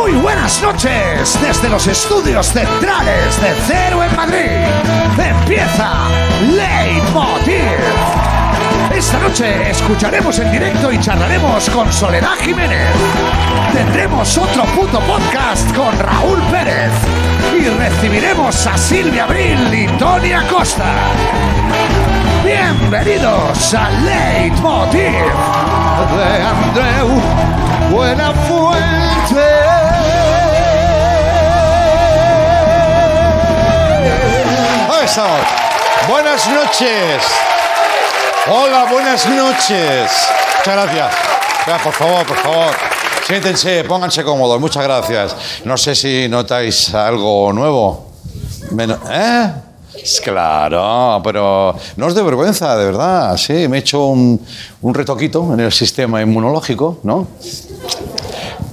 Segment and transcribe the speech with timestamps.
[0.00, 4.64] Muy buenas noches desde los estudios centrales de Cero en Madrid.
[5.18, 6.08] Empieza
[6.40, 7.60] Leitmotiv.
[8.90, 12.88] Esta noche escucharemos en directo y charlaremos con Soledad Jiménez.
[13.74, 16.92] Tendremos otro puto podcast con Raúl Pérez.
[17.54, 20.94] Y recibiremos a Silvia Abril y Tony Acosta.
[22.42, 24.96] Bienvenidos a Leitmotiv
[26.16, 27.20] de Andreu
[27.90, 28.80] Buenafuente.
[29.30, 29.89] Ahí
[36.08, 37.22] Buenas noches.
[38.48, 40.08] Hola, buenas noches.
[40.58, 41.14] Muchas gracias.
[41.82, 42.74] Por favor, por favor.
[43.26, 44.60] Siéntense, pónganse cómodos.
[44.60, 45.34] Muchas gracias.
[45.64, 48.06] No sé si notáis algo nuevo.
[49.10, 49.52] ¿Eh?
[50.22, 53.36] Claro, pero no os de vergüenza, de verdad.
[53.36, 54.40] Sí, me he hecho un,
[54.80, 57.26] un retoquito en el sistema inmunológico, ¿no?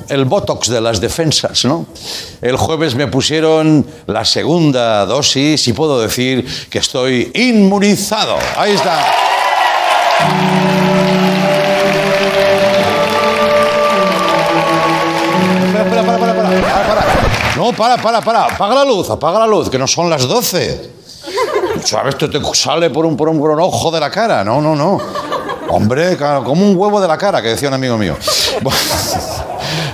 [0.09, 1.85] El botox de las defensas, ¿no?
[2.41, 8.37] El jueves me pusieron la segunda dosis y puedo decir que estoy inmunizado.
[8.55, 9.13] Ahí está.
[15.77, 17.05] Espera, para, para, para.
[17.55, 18.45] No, para, para, para.
[18.45, 20.91] Apaga la luz, apaga la luz, que no son las 12.
[21.83, 22.15] ¿Sabes?
[22.15, 24.43] Esto te sale por un, por un, por ojo de la cara.
[24.43, 24.99] No, no, no.
[25.69, 28.15] Hombre, como un huevo de la cara, que decía un amigo mío.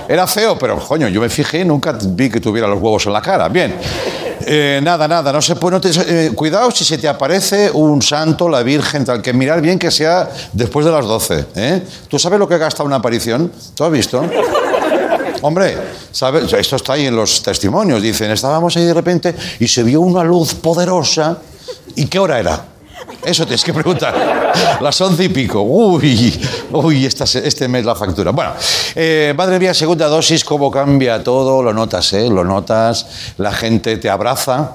[0.08, 3.22] Era feo, pero coño, yo me fijé nunca vi que tuviera los huevos en la
[3.22, 3.48] cara.
[3.48, 3.74] Bien.
[4.46, 5.76] Eh, nada, nada, no se puede.
[5.76, 9.60] no te- eh, cuidado si se te aparece un santo, la Virgen, tal, que mirar
[9.62, 11.46] bien que sea después de las 12.
[11.56, 11.82] ¿eh?
[12.08, 13.50] ¿Tú sabes lo que gasta una aparición?
[13.74, 14.22] ¿Tú has visto?
[15.40, 15.76] Hombre,
[16.10, 16.52] ¿sabes?
[16.52, 18.02] Esto está ahí en los testimonios.
[18.02, 21.38] Dicen, estábamos ahí de repente y se vio una luz poderosa.
[21.96, 22.64] ¿Y qué hora era?
[23.24, 24.52] Eso tienes que preguntar.
[24.80, 25.62] Las once y pico.
[25.62, 26.40] Uy,
[26.72, 28.32] uy, esta este mes la factura.
[28.32, 28.52] Bueno,
[28.94, 31.62] eh, madre mía, segunda dosis, cómo cambia todo.
[31.62, 32.28] Lo notas, ¿eh?
[32.28, 33.34] Lo notas.
[33.38, 34.72] La gente te abraza,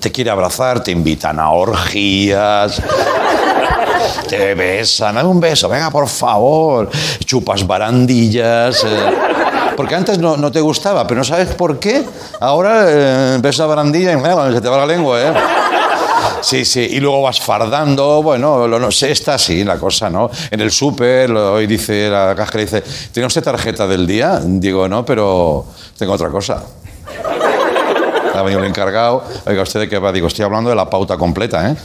[0.00, 2.82] te quiere abrazar, te invitan a orgías.
[4.28, 6.90] Te besan, dame un beso, venga por favor,
[7.24, 8.84] chupas barandillas.
[8.84, 9.32] eh,
[9.76, 12.04] porque antes no, no te gustaba, pero no sabes por qué.
[12.40, 15.32] Ahora eh, ves una barandilla y eh, se te va la lengua, ¿eh?
[16.42, 20.28] Sí, sí, y luego vas fardando, bueno, lo, no sé, está así la cosa, ¿no?
[20.50, 22.82] En el súper, hoy dice la cajera, dice,
[23.12, 24.40] ¿tiene usted tarjeta del día?
[24.44, 25.64] Digo, no, pero
[25.96, 26.62] tengo otra cosa.
[28.34, 29.22] Ha venido el encargado.
[29.46, 30.10] Oiga, ¿usted de qué va?
[30.10, 31.76] Digo, estoy hablando de la pauta completa, ¿eh?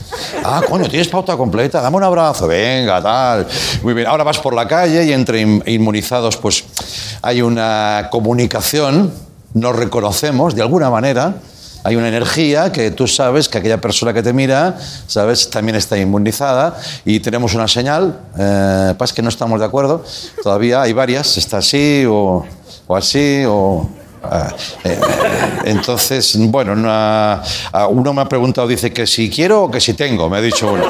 [0.42, 1.80] Ah, coño, tienes pauta completa.
[1.82, 2.46] Dame un abrazo.
[2.48, 3.46] Venga, tal.
[3.82, 4.06] Muy bien.
[4.06, 6.64] Ahora vas por la calle y entre in- inmunizados, pues
[7.20, 9.12] hay una comunicación.
[9.52, 11.34] Nos reconocemos de alguna manera.
[11.84, 15.96] Hay una energía que tú sabes que aquella persona que te mira, sabes, también está
[15.96, 18.18] inmunizada y tenemos una señal.
[18.38, 20.04] Eh, que no estamos de acuerdo.
[20.42, 21.36] Todavía hay varias.
[21.38, 22.44] Está así o,
[22.94, 23.88] así o
[24.20, 24.52] Ah,
[24.82, 24.98] eh,
[25.64, 27.40] entonces, bueno, una-
[27.70, 30.40] a uno me ha preguntado, dice que si quiero o que si tengo, me ha
[30.40, 30.82] dicho uno.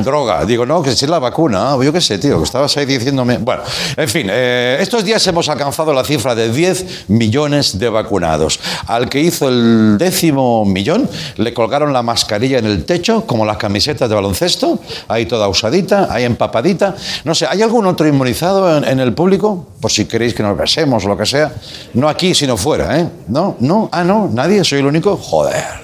[0.00, 2.76] Droga, digo, no, que si es la vacuna, Ah, yo qué sé, tío, que estabas
[2.76, 3.38] ahí diciéndome.
[3.38, 3.62] Bueno,
[3.96, 8.58] en fin, eh, estos días hemos alcanzado la cifra de 10 millones de vacunados.
[8.86, 13.58] Al que hizo el décimo millón, le colgaron la mascarilla en el techo, como las
[13.58, 16.94] camisetas de baloncesto, ahí toda usadita, ahí empapadita.
[17.24, 19.68] No sé, ¿hay algún otro inmunizado en, en el público?
[19.80, 21.52] Por si queréis que nos besemos o lo que sea.
[21.94, 23.08] No aquí, sino fuera, ¿eh?
[23.28, 25.16] No, no, ah, no, nadie, soy el único.
[25.16, 25.81] Joder.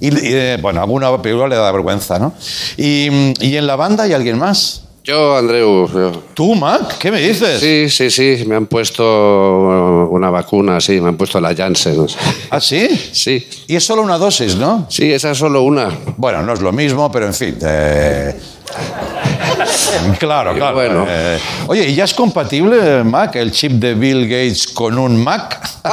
[0.00, 2.32] Y, y, eh, bueno, alguna película le da vergüenza, ¿no?
[2.76, 3.08] Y,
[3.40, 4.82] y en la banda hay alguien más.
[5.04, 5.88] Yo, Andreu.
[5.90, 6.98] yo- ¿Tú, Mac?
[6.98, 7.60] ¿Qué me dices?
[7.60, 8.44] Sí, sí, sí.
[8.46, 11.00] Me han puesto una vacuna, sí.
[11.00, 12.06] Me han puesto la Janssen.
[12.50, 12.88] ¿Ah, sí?
[13.12, 13.46] Sí.
[13.68, 14.86] Y es solo una dosis, ¿no?
[14.90, 15.90] Sí, esa es solo una.
[16.18, 17.56] Bueno, no es lo mismo, pero en fin.
[17.62, 18.38] eh,
[20.18, 20.74] Claro, claro.
[20.74, 21.06] bueno.
[21.08, 25.60] eh, Oye, ¿y ya es compatible, Mac, el chip de Bill Gates con un Mac?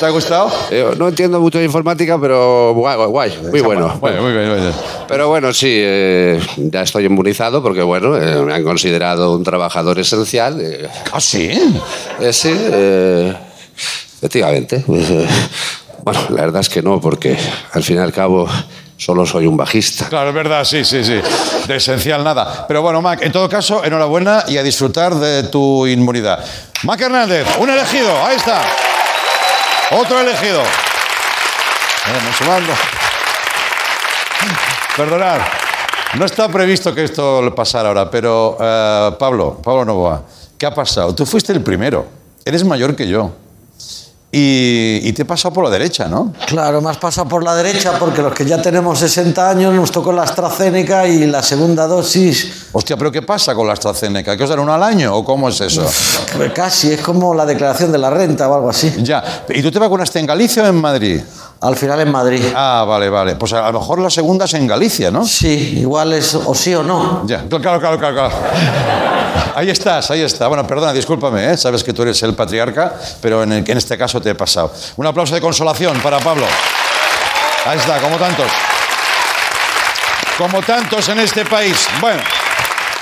[0.00, 0.50] ¿Te ha gustado?
[0.70, 3.38] Yo no entiendo mucho de informática, pero guay.
[3.50, 3.96] Muy bueno.
[4.00, 4.72] Bueno, muy bien, muy bien.
[5.08, 9.98] Pero bueno, sí, eh, ya estoy inmunizado porque, bueno, eh, me han considerado un trabajador
[9.98, 10.60] esencial.
[10.60, 11.50] eh, ¿Ah, sí?
[12.20, 13.34] eh, sí, eh,
[14.18, 14.84] efectivamente.
[14.88, 15.26] Eh,
[16.04, 17.36] bueno, la verdad es que no, porque
[17.72, 18.48] al fin y al cabo
[19.00, 20.08] solo soy un bajista.
[20.08, 21.20] Claro, es verdad, sí, sí, sí.
[21.66, 22.66] De esencial nada.
[22.68, 26.44] Pero bueno, Mac, en todo caso, enhorabuena y a disfrutar de tu inmunidad.
[26.82, 28.60] Mac Hernández, un elegido, ahí está.
[29.92, 30.60] Otro elegido.
[32.06, 32.72] Vamos sumando.
[34.96, 35.40] Perdonad,
[36.14, 40.22] no está previsto que esto pasara ahora, pero eh, Pablo, Pablo Novoa,
[40.58, 41.14] ¿qué ha pasado?
[41.14, 42.06] Tú fuiste el primero,
[42.44, 43.30] eres mayor que yo.
[44.32, 46.32] Y, y te he pasado por la derecha, ¿no?
[46.46, 49.90] Claro, me has pasado por la derecha porque los que ya tenemos 60 años nos
[49.90, 52.68] tocó la AstraZeneca y la segunda dosis.
[52.72, 54.36] Hostia, pero ¿qué pasa con la AstraZeneca?
[54.36, 55.84] ¿Que os dan una al año o cómo es eso?
[56.36, 58.94] Pues casi, es como la declaración de la renta o algo así.
[58.98, 59.44] Ya.
[59.48, 61.20] ¿Y tú te vacunaste en Galicia o en Madrid?
[61.62, 62.44] Al final en Madrid.
[62.54, 63.34] Ah, vale, vale.
[63.34, 65.26] Pues a lo mejor la segunda es en Galicia, ¿no?
[65.26, 67.26] Sí, igual es o sí o no.
[67.26, 68.30] Ya, claro, claro, claro, claro.
[69.54, 70.48] Ahí estás, ahí está.
[70.48, 71.56] Bueno, perdona, discúlpame, ¿eh?
[71.56, 74.72] sabes que tú eres el patriarca, pero en, en este caso te he pasado.
[74.96, 76.46] Un aplauso de consolación para Pablo.
[77.66, 78.50] Ahí está, como tantos.
[80.38, 81.86] Como tantos en este país.
[82.00, 82.22] Bueno,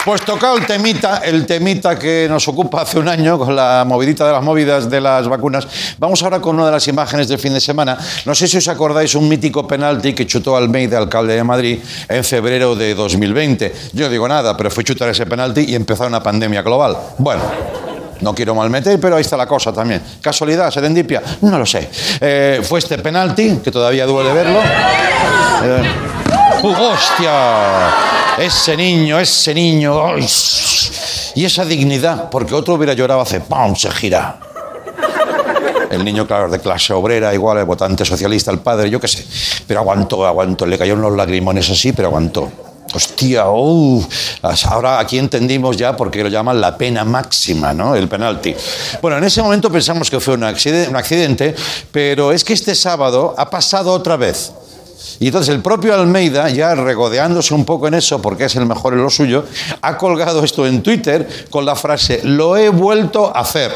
[0.04, 4.26] pues tocado el temita, el temita que nos ocupa hace un año con la movidita
[4.26, 5.66] de las movidas de las vacunas.
[5.98, 7.98] Vamos ahora con una de las imágenes del fin de semana.
[8.24, 11.78] No sé si os acordáis un mítico penalti que chutó Almeida, alcalde de Madrid,
[12.08, 13.74] en febrero de 2020.
[13.92, 16.96] Yo no digo nada, pero fue chutar ese penalti y empezó una pandemia global.
[17.18, 17.42] Bueno.
[18.20, 20.02] No quiero malmeter, pero ahí está la cosa también.
[20.20, 20.70] ¿Casualidad?
[20.72, 21.22] ¿Serendipia?
[21.42, 21.88] No lo sé.
[22.20, 24.58] Eh, fue este penalti, que todavía duele verlo.
[25.62, 25.82] Eh,
[26.62, 27.94] ¡Uh, ¡Hostia!
[28.38, 30.16] Ese niño, ese niño.
[31.34, 33.76] Y esa dignidad, porque otro hubiera llorado hace ¡pam!
[33.76, 34.40] se gira.
[35.90, 39.24] El niño, claro, de clase obrera, igual, el votante socialista, el padre, yo qué sé.
[39.66, 40.66] Pero aguantó, aguantó.
[40.66, 42.50] Le cayeron los lagrimones así, pero aguantó.
[42.94, 44.06] Hostia, uh,
[44.64, 47.94] ahora aquí entendimos ya por qué lo llaman la pena máxima, ¿no?
[47.94, 48.54] El penalti.
[49.02, 51.54] Bueno, en ese momento pensamos que fue un accidente,
[51.92, 54.52] pero es que este sábado ha pasado otra vez.
[55.20, 58.94] Y entonces el propio Almeida, ya regodeándose un poco en eso, porque es el mejor
[58.94, 59.44] en lo suyo,
[59.82, 63.72] ha colgado esto en Twitter con la frase, lo he vuelto a hacer.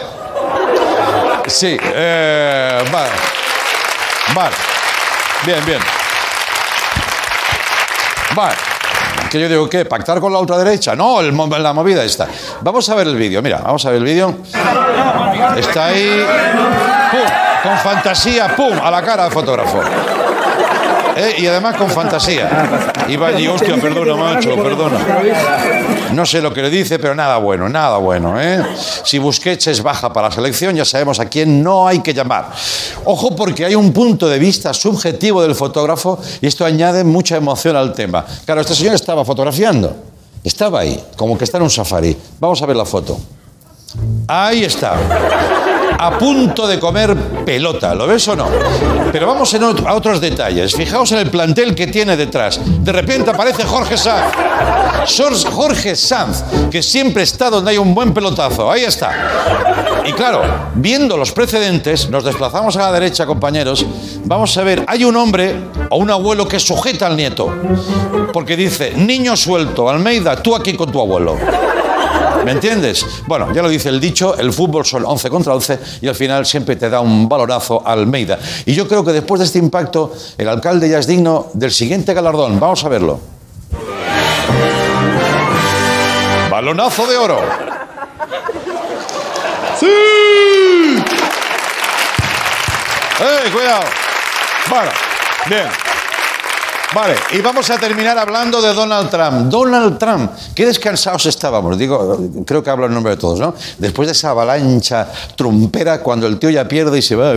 [1.47, 3.11] Sí, eh, vale.
[4.35, 4.55] Vale.
[5.45, 5.79] Bien, bien.
[8.35, 8.55] Vale.
[9.31, 9.85] Que yo digo, ¿qué?
[9.85, 10.95] ¿Pactar con la ultraderecha?
[10.95, 12.29] No, el la movida está.
[12.61, 14.37] Vamos a ver el vídeo, mira, vamos a ver el vídeo.
[15.57, 16.25] Está ahí.
[17.11, 17.21] ¡Pum!
[17.63, 18.79] Con fantasía, ¡pum!
[18.83, 19.81] A la cara del fotógrafo.
[21.17, 22.49] Eh, Y además con fantasía.
[23.21, 24.99] Va allí, hostia, perdona, macho, perdona.
[26.13, 28.41] No sé lo que le dice, pero nada bueno, nada bueno.
[28.41, 28.63] ¿eh?
[29.05, 32.51] Si Busquets es baja para la selección, ya sabemos a quién no hay que llamar.
[33.05, 37.77] Ojo porque hay un punto de vista subjetivo del fotógrafo y esto añade mucha emoción
[37.77, 38.25] al tema.
[38.45, 39.95] Claro, este señor estaba fotografiando.
[40.45, 42.17] Estaba ahí, como que está en un safari.
[42.41, 43.19] Vamos a ver la foto.
[44.27, 44.97] Ahí está.
[45.99, 48.49] A punto de comer pelota, ¿lo ves o no?
[49.13, 50.75] Pero vamos a otros detalles.
[50.75, 52.61] Fijaos en el plantel que tiene detrás.
[52.65, 54.33] De repente aparece Jorge Sanz.
[55.51, 58.71] Jorge Sanz, que siempre está donde hay un buen pelotazo.
[58.71, 59.11] Ahí está.
[60.05, 60.43] Y claro,
[60.75, 63.85] viendo los precedentes, nos desplazamos a la derecha, compañeros.
[64.25, 65.57] Vamos a ver, hay un hombre
[65.91, 67.53] o un abuelo que sujeta al nieto.
[68.33, 71.37] Porque dice, niño suelto, Almeida, tú aquí con tu abuelo.
[72.45, 73.07] ¿Me entiendes?
[73.27, 76.45] Bueno, ya lo dice el dicho, el fútbol son 11 contra 11 y al final
[76.45, 78.39] siempre te da un balonazo a Almeida.
[78.67, 82.15] Y yo creo que después de este impacto, el alcalde ya es digno del siguiente
[82.15, 82.59] galardón.
[82.59, 83.21] Vamos a verlo.
[86.51, 87.41] Balonazo de oro.
[89.79, 89.87] ¡Sí!
[93.21, 93.85] ¡Eh, cuidado!
[94.69, 94.91] Bueno,
[95.49, 95.92] bien.
[96.95, 99.51] Vale, y vamos a terminar hablando de Donald Trump.
[99.51, 101.79] Donald Trump, qué descansados estábamos.
[101.79, 103.55] Digo, creo que hablo en nombre de todos, ¿no?
[103.79, 107.33] Después de esa avalancha trumpera, cuando el tío ya pierde y se va,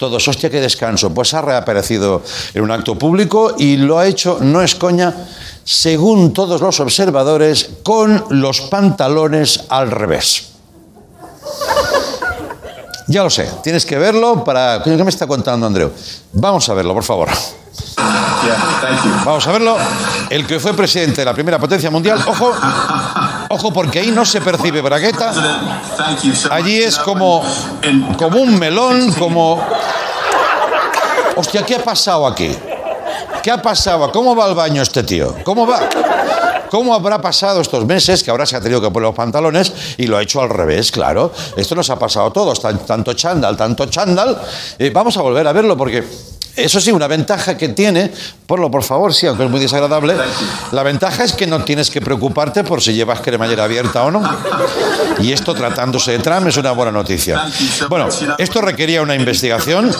[0.00, 1.14] todos, hostia, qué descanso.
[1.14, 2.22] Pues ha reaparecido
[2.52, 5.14] en un acto público y lo ha hecho, no es coña,
[5.62, 10.48] según todos los observadores, con los pantalones al revés.
[13.06, 14.82] Ya lo sé, tienes que verlo para...
[14.82, 15.92] ¿Qué me está contando Andreu?
[16.32, 17.28] Vamos a verlo, por favor.
[19.24, 19.76] Vamos a verlo.
[20.30, 22.52] El que fue presidente de la primera potencia mundial, ojo,
[23.48, 25.32] ojo, porque ahí no se percibe bragueta.
[26.50, 27.42] Allí es como,
[28.18, 29.60] como un melón, como...
[31.36, 32.54] Hostia, ¿qué ha pasado aquí?
[33.42, 34.10] ¿Qué ha pasado?
[34.12, 35.34] ¿Cómo va al baño este tío?
[35.44, 35.80] ¿Cómo va?
[36.70, 40.06] ¿Cómo habrá pasado estos meses que ahora se ha tenido que poner los pantalones y
[40.06, 41.32] lo ha hecho al revés, claro?
[41.56, 44.40] Esto nos ha pasado a todos, tan- tanto chándal, tanto chándal.
[44.78, 46.02] Eh, vamos a volver a verlo porque
[46.56, 48.10] eso sí, una ventaja que tiene,
[48.46, 50.14] ponlo por favor, sí, aunque es muy desagradable,
[50.72, 54.22] la ventaja es que no tienes que preocuparte por si llevas cremallera abierta o no.
[55.20, 57.44] Y esto tratándose de Trump es una buena noticia.
[57.88, 58.08] Bueno,
[58.38, 59.90] esto requería una investigación.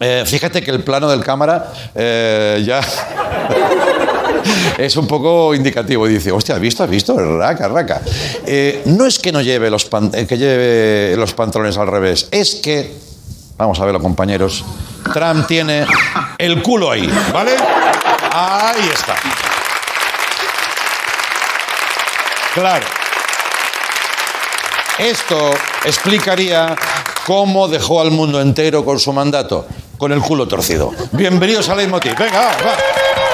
[0.00, 2.80] Eh, fíjate que el plano del cámara eh, ya
[4.78, 6.06] es un poco indicativo.
[6.06, 6.84] Dice, hostia, ¿has visto?
[6.84, 7.16] ¿Has visto?
[7.38, 8.00] Raca, raca.
[8.46, 12.56] Eh, no es que no lleve los, pan- que lleve los pantalones al revés, es
[12.56, 12.92] que,
[13.56, 14.64] vamos a verlo compañeros,
[15.12, 15.86] Trump tiene
[16.38, 17.56] el culo ahí, ¿vale?
[18.32, 19.14] Ahí está.
[22.54, 22.86] Claro.
[24.98, 25.50] Esto
[25.84, 26.74] explicaría
[27.26, 29.66] cómo dejó al mundo entero con su mandato,
[29.98, 30.92] con el culo torcido.
[31.12, 32.16] Bienvenidos a Leitmotiv.
[32.16, 33.25] Venga, va.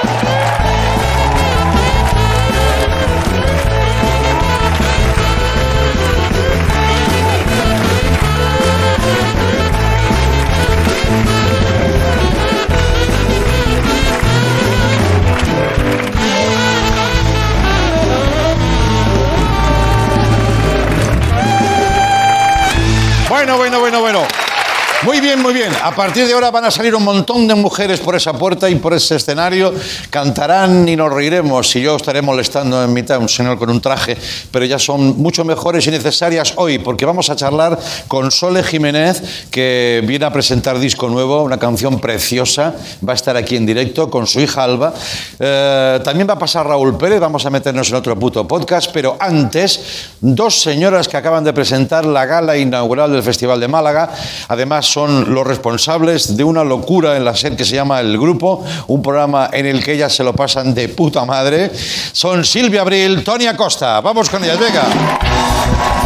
[25.34, 25.72] Bien, muy bien.
[25.82, 28.74] A partir de ahora van a salir un montón de mujeres por esa puerta y
[28.74, 29.72] por ese escenario.
[30.10, 31.74] Cantarán y nos reiremos.
[31.74, 34.16] Y yo estaré molestando en mitad un señor con un traje,
[34.50, 39.46] pero ya son mucho mejores y necesarias hoy, porque vamos a charlar con Sole Jiménez,
[39.50, 42.74] que viene a presentar disco nuevo, una canción preciosa.
[43.06, 44.92] Va a estar aquí en directo con su hija Alba.
[45.38, 47.20] Eh, también va a pasar Raúl Pérez.
[47.20, 49.80] Vamos a meternos en otro puto podcast, pero antes,
[50.20, 54.10] dos señoras que acaban de presentar la gala inaugural del Festival de Málaga.
[54.48, 58.64] Además, son los responsables de una locura en la SER que se llama El Grupo,
[58.88, 61.70] un programa en el que ellas se lo pasan de puta madre.
[62.12, 64.00] Son Silvia Abril, Tony Acosta.
[64.00, 66.01] Vamos con ellas, venga.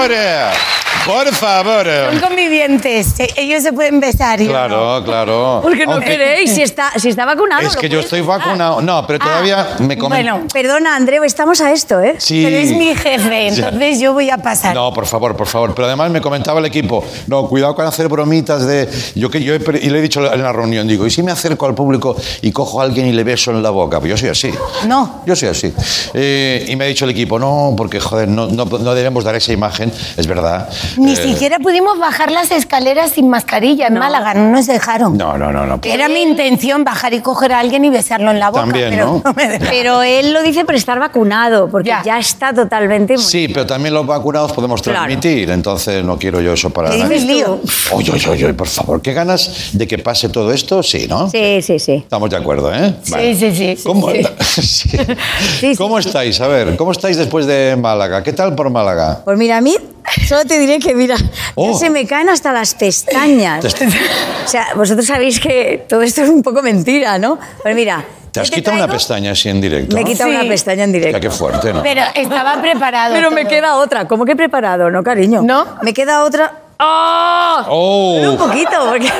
[0.00, 0.39] Por favor,
[1.24, 1.86] por favor.
[2.12, 3.18] Son convivientes.
[3.20, 4.40] eh, Ellos se pueden besar.
[4.40, 4.48] yo.
[4.48, 5.60] Claro, claro.
[5.62, 6.50] ¿Por qué no Aunque- queréis?
[6.54, 7.62] Si está, si está vacunado.
[7.66, 8.38] Es lo que yo puedes estoy besar.
[8.38, 8.80] vacunado.
[8.82, 10.22] No, pero todavía me comen.
[10.24, 12.16] Bueno, Perdona, Andreu, estamos a esto, ¿eh?
[12.18, 12.42] Sí.
[12.44, 14.74] pero es mi jefe, entonces yo voy a pasar.
[14.74, 15.74] No, por favor, por favor.
[15.74, 18.88] Pero además me comentaba el equipo, no, cuidado con hacer bromitas de...
[19.14, 21.22] Yo que yo he pre- y le he dicho en la reunión, digo, ¿y si
[21.22, 23.98] me acerco al público y cojo a alguien y le beso en la boca?
[24.00, 24.50] Pues yo soy así.
[24.86, 25.22] No.
[25.26, 25.72] Yo soy así.
[26.14, 29.34] Eh, y me ha dicho el equipo, no, porque, joder, no, no, no debemos dar
[29.34, 30.68] esa imagen, es verdad.
[30.96, 35.16] Ni Eh, siquiera pudimos bajar las escaleras sin mascarilla en Málaga, no nos dejaron.
[35.16, 35.80] No, no, no, no.
[35.82, 38.62] Era mi intención bajar y coger a alguien y besarlo en la boca.
[38.62, 39.32] También, pero ¿no?
[39.34, 39.68] me dejaron.
[39.70, 42.02] Pero él lo dice por estar vacunado, porque Ya.
[42.04, 43.16] ya, está totalmente.
[43.18, 44.98] Sí, pero también los vacunados podemos Claro.
[45.00, 47.14] transmitir, entonces no quiero yo eso para ¿Qué nadie.
[47.14, 47.60] dices, lío?
[47.92, 51.28] Oye, oye, oye, por favor, qué ganas de que pase todo esto, sí, ¿no?
[51.30, 51.92] Sí, sí, sí.
[51.94, 52.94] Estamos de acuerdo, ¿eh?
[53.02, 54.22] Sí, sí, sí, sí, ¿Cómo, sí.
[54.50, 54.88] Sí.
[55.60, 55.76] sí.
[55.76, 56.40] ¿Cómo estáis?
[56.40, 58.22] A ver, ¿cómo estáis después de Málaga?
[58.22, 59.20] ¿Qué tal por Málaga?
[59.24, 59.74] Pues mira, a mí
[60.26, 61.16] solo te diré que, mira,
[61.54, 61.72] Oh.
[61.72, 63.64] ya se me caen hasta las pestañas.
[63.64, 67.38] O sea, vosotros sabéis que todo esto es un poco mentira, ¿no?
[67.62, 69.96] Pues mira, ¿Te has yo quitado una pestaña así en directo?
[69.96, 70.36] Me he quitado Sí.
[70.36, 71.20] una pestaña en Ya, directo.
[71.20, 71.82] qué fuerte, ¿no?
[71.82, 73.12] Pero estaba preparado.
[73.14, 73.50] Pero me todo.
[73.50, 74.06] queda otra.
[74.06, 74.88] ¿Cómo que he preparado?
[74.90, 75.42] No, cariño.
[75.42, 75.66] ¿No?
[75.82, 76.52] Me queda otra.
[76.78, 77.62] ¡Oh!
[77.68, 78.30] ¡Oh!
[78.30, 79.10] Un poquito, porque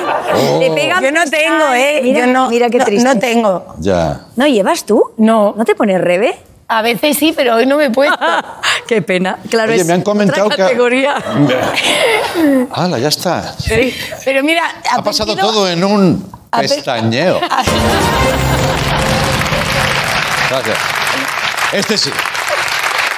[0.61, 2.01] le pega Yo no tengo, ¿eh?
[2.03, 3.05] Mira, Yo no, mira qué no- triste.
[3.07, 3.75] No tengo.
[3.81, 4.21] Ya.
[4.37, 5.03] ¿No llevas tú?
[5.19, 5.55] No.
[5.57, 6.39] ¿No te pones rebe?
[6.73, 8.17] A veces sí, pero hoy no me he puesto.
[8.87, 9.39] Qué pena.
[9.51, 10.63] Claro, Oye, es me han comentado otra que...
[10.63, 11.17] categoría.
[12.73, 13.57] ¡Hala, ya está!
[13.59, 13.93] Sí.
[14.25, 14.63] Pero mira,
[14.93, 17.41] Ha pasado perdido- todo en un pestañeo.
[20.49, 20.79] Gracias.
[21.73, 22.11] Este sí.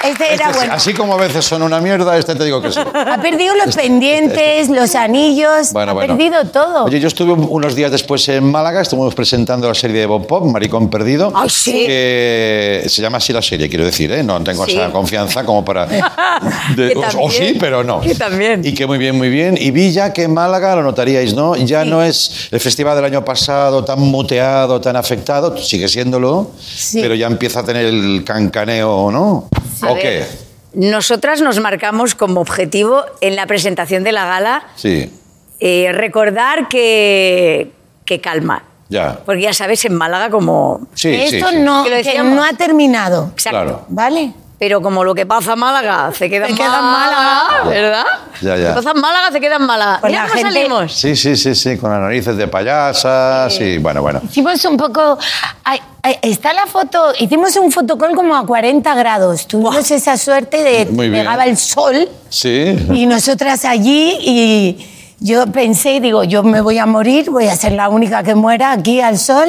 [0.03, 0.57] Este Este era sí.
[0.57, 0.73] bueno.
[0.73, 2.79] Así como a veces son una mierda, este te digo que sí.
[2.79, 6.15] Ha perdido los pendientes, los anillos, Bueno, ha bueno.
[6.17, 6.85] perdido todo.
[6.85, 10.45] Oye, yo estuve unos días después en Málaga, estuvimos presentando la serie de Bob Pop,
[10.45, 11.31] Maricón Perdido.
[11.35, 11.85] Ay, sí.
[11.87, 14.23] Que se llama así la serie, quiero decir, ¿eh?
[14.23, 14.73] No tengo Sí.
[14.77, 15.85] esa confianza como para...
[16.75, 17.31] de- Que o- o, también.
[17.31, 18.01] sí, pero no.
[18.01, 18.61] Que también.
[18.65, 19.57] Y que muy bien, muy bien.
[19.59, 21.55] Y vi ya que en Málaga, lo notaríais, ¿no?
[21.55, 26.99] Ya no es el festival del año pasado tan muteado, tan afectado, sigue siéndolo, Sí.
[27.01, 29.47] pero ya empieza a tener el cancaneo, ¿no?
[29.81, 30.25] A ¿O ver, qué?
[30.73, 35.11] Nosotras nos marcamos como objetivo en la presentación de la gala Sí,
[35.59, 37.71] eh, recordar que,
[38.05, 38.63] que calma.
[38.89, 39.19] ya.
[39.25, 40.87] Porque ya sabes, en Málaga como...
[40.93, 41.57] Sí, Esto sí.
[41.59, 43.29] no, Que que no ha terminado.
[43.33, 43.59] Exacto.
[43.61, 43.85] Claro.
[43.89, 44.33] ¿Vale?
[44.59, 47.69] Pero como lo que pasa en Málaga se queda en Málaga, Málaga.
[47.69, 48.03] ¿verdad?
[48.41, 48.63] Ya, ya.
[48.63, 49.97] Lo que pasa en Málaga se queda en Málaga.
[49.99, 50.93] Pues Mira la cómo gente- salimos.
[50.93, 54.21] Sí, sí, sí, sí, con las narices de payasas y bueno, bueno.
[54.23, 55.17] Hicimos un poco.
[55.63, 57.13] ay, ay, está la foto.
[57.19, 59.47] Hicimos un fotocall como a 40 grados.
[59.47, 61.23] Tuvimos esa suerte de Muy bien.
[61.23, 62.75] pegaba el sol Sí.
[62.93, 67.71] y nosotras allí y yo pensé, digo, yo me voy a morir, voy a ser
[67.73, 69.47] la única que muera aquí al sol.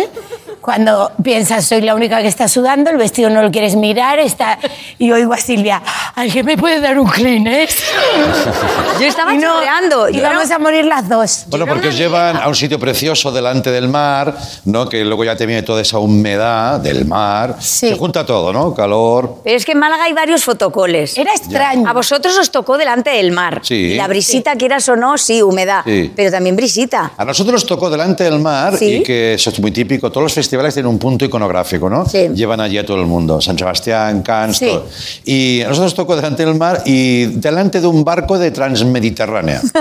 [0.64, 4.59] Cuando piensas, soy la única que está sudando, el vestido no lo quieres mirar, está...
[4.99, 5.83] y oigo a Silvia,
[6.14, 7.83] ¿alguien me puede dar un Kleenex?
[8.99, 10.09] Yo estaba Y no, chorreando.
[10.09, 11.44] Íbamos era- a morir las dos.
[11.49, 14.88] Bueno, porque os llevan a un sitio precioso delante del mar, ¿no?
[14.88, 17.56] Que luego ya te viene toda esa humedad del mar.
[17.61, 17.90] Sí.
[17.90, 18.73] Se junta todo, ¿no?
[18.73, 19.40] Calor.
[19.44, 21.18] Pero es que en Málaga hay varios fotocoles.
[21.18, 21.87] Era extraño.
[21.87, 23.61] A vosotros os tocó delante del mar.
[23.62, 23.75] Sí.
[23.75, 25.83] Y la brisita, quieras o no, sí, humedad.
[25.85, 26.11] Sí.
[26.16, 27.12] Pero también brisita.
[27.18, 28.97] A nosotros nos tocó delante del mar Sí.
[28.97, 30.11] y que eso es muy típico.
[30.11, 32.06] Todos los festivales festivales tienen un punto iconográfico, ¿no?
[32.06, 32.28] Sí.
[32.32, 34.66] Llevan allí a todo el mundo, San Sebastián, Cannes, Sí.
[34.66, 34.87] todo.
[35.25, 39.61] Y a nosotros tocó delante del mar y delante de un barco de Transmediterránea.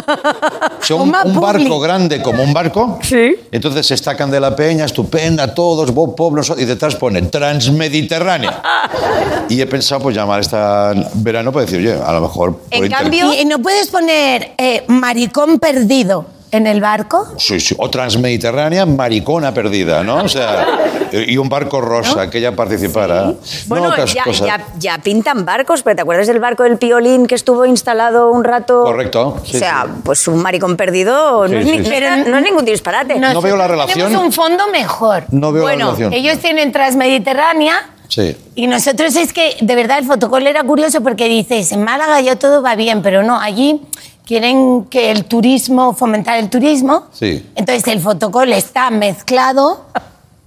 [0.83, 2.99] O sea, un, un barco grande como un barco.
[3.03, 3.35] Sí.
[3.53, 8.61] Entonces se estacan de la peña, estupenda, todos, Bob nosotros, y detrás pone Transmediterránea.
[9.49, 12.57] y he pensado, pues llamar esta verano para decir, oye, a lo mejor...
[12.57, 17.27] por En cambio- ¿Y no puedes poner eh, maricón perdido en el barco?
[17.37, 17.75] Sí, sí.
[17.77, 20.23] O Transmediterránea, maricona perdida, ¿no?
[20.23, 20.65] O sea,
[21.11, 23.23] y un barco rosa que ella participara.
[23.25, 23.35] No,
[23.67, 24.47] Bueno, otras ya, cosas.
[24.47, 28.43] ya- ya pintan barcos, pero ¿te acuerdas del barco del Piolín que estuvo instalado un
[28.43, 28.83] rato?
[28.83, 30.01] Correcto, sí, o sea, sí.
[30.03, 31.89] pues un maricón perdido no, Sí, es, ni- sí, sí.
[32.01, 33.19] no es- no ningún disparate.
[33.19, 33.97] No veo la relación.
[34.07, 35.25] Tenemos un fondo mejor.
[35.31, 36.13] No veo Bueno, la relación.
[36.13, 38.35] Ellos tienen Transmediterránea Sí.
[38.55, 42.35] y nosotros es que, de verdad, el fotocall era curioso porque dices, en Málaga ya
[42.37, 43.81] todo va bien, pero no, allí
[44.25, 47.07] quieren que el turismo, fomentar el turismo.
[47.13, 47.49] Sí.
[47.55, 49.85] Entonces el fotocall está mezclado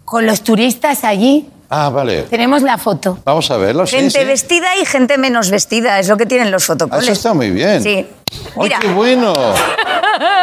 [0.04, 1.48] con los turistas allí.
[1.68, 2.22] Ah, vale.
[2.24, 3.18] Tenemos la foto.
[3.24, 3.86] Vamos a verlo.
[3.86, 4.24] sí, Gente sí.
[4.24, 7.02] vestida y gente menos vestida, es lo que tienen los Ah, fotocoles.
[7.04, 7.82] Eso está muy bien.
[7.82, 8.06] Sí.
[8.30, 9.32] ¡Ay, Mira, qué bueno!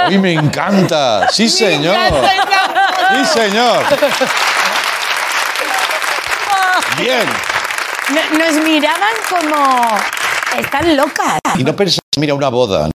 [0.09, 1.27] ¡Uy, me encanta!
[1.31, 1.95] ¡Sí, señor!
[1.95, 3.83] ¡Sí, señor!
[6.99, 7.25] Bien.
[8.09, 9.97] No- Nos miraban como...
[10.59, 11.39] Están locas.
[11.57, 12.89] Y no pensás, mira, una boda.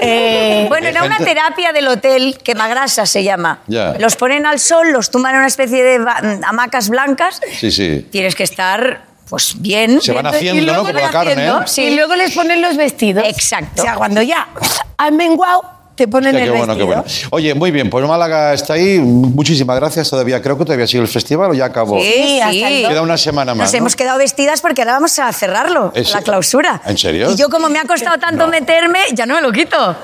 [0.00, 3.60] Eh, bueno, era una terapia del hotel, quemagrasa se llama.
[3.66, 3.94] Ya.
[3.98, 6.04] Los ponen al sol, los tumban en una especie de
[6.46, 7.40] hamacas blancas.
[7.58, 8.06] Sí, sí.
[8.10, 10.00] Tienes que estar, pues, bien.
[10.00, 10.88] Se van haciendo, luego ¿no?
[10.88, 11.66] Como van la carne, haciendo, ¿eh?
[11.66, 11.82] Sí.
[11.82, 13.24] Y luego les ponen los vestidos.
[13.26, 13.82] Exacto.
[13.82, 14.48] O sea, cuando ya
[14.96, 17.02] han menguado, te ponen Hostia, el qué bueno, qué vestido.
[17.02, 17.28] bueno.
[17.30, 18.98] Oye, muy bien, pues Málaga está ahí.
[18.98, 20.10] Muchísimas gracias.
[20.10, 22.00] Todavía creo que todavía sigue el festival o ya acabó.
[22.00, 22.50] Sí, Sí, el
[22.82, 22.84] sí.
[22.88, 23.66] Queda una semana más.
[23.66, 23.78] Nos ¿no?
[23.78, 26.82] hemos quedado vestidas porque ahora vamos a cerrarlo, ¿Es- la clausura.
[26.84, 27.30] ¿En serio?
[27.30, 29.96] Y yo como me ha costado tanto meterme, ya no me lo quito.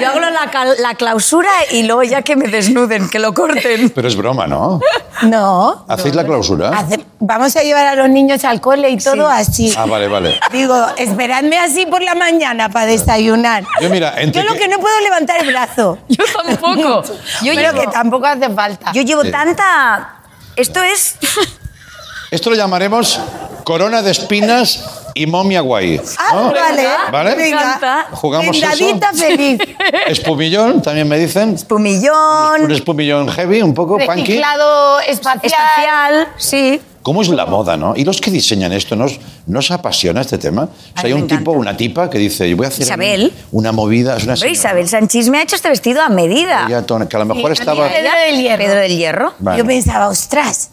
[0.00, 3.90] Yo hago la, cal- la clausura y luego ya que me desnuden, que lo corten.
[3.90, 4.80] Pero es broma, ¿no?
[5.22, 5.84] No.
[5.88, 6.70] ¿Hacéis la clausura?
[6.70, 9.74] Hace- vamos a llevar a los niños al cole y todo así.
[9.76, 10.38] Ah, vale, vale.
[10.52, 13.64] Digo, esperadme así por la mañana para desayunar.
[13.82, 15.98] Yo, mira, entre Yo lo que- que no puedo levantar el brazo.
[16.08, 17.02] Yo tampoco.
[17.42, 18.92] Yo Pero llevo, que tampoco hace falta.
[18.92, 19.30] yo llevo Sí.
[19.30, 20.14] tanta...
[20.56, 21.16] Esto es...
[22.30, 23.18] Esto lo llamaremos
[23.64, 26.00] corona de espinas y momia guay.
[26.18, 26.52] Ah, ¿no?
[26.52, 26.86] vale.
[27.10, 27.36] ¿Vale?
[27.36, 28.06] Me encanta.
[28.12, 28.98] ¿Jugamos eso?
[29.14, 29.60] feliz.
[30.06, 31.50] Espumillón, también me dicen.
[31.50, 34.20] Un Pumillón, espumillón heavy, un poco punky.
[34.22, 35.44] Reciclado espacial.
[35.44, 36.80] espacial, sí.
[37.02, 37.94] ¿Cómo es la moda, no?
[37.96, 40.64] ¿Y los que diseñan esto, nos, nos apasiona este tema?
[40.64, 43.32] O sea, hay un tipo, una tipa que dice, yo voy a hacer Isabel.
[43.52, 44.16] una movida.
[44.16, 44.34] Es una.
[44.46, 46.66] Isabel Sanchís me ha hecho este vestido a medida.
[46.68, 47.88] Ella, que a lo mejor Sí, estaba...
[47.88, 48.64] Pedro del Hierro.
[48.64, 49.34] Pedro del Hierro.
[49.38, 49.58] Vale.
[49.58, 50.70] Yo pensaba, ostras,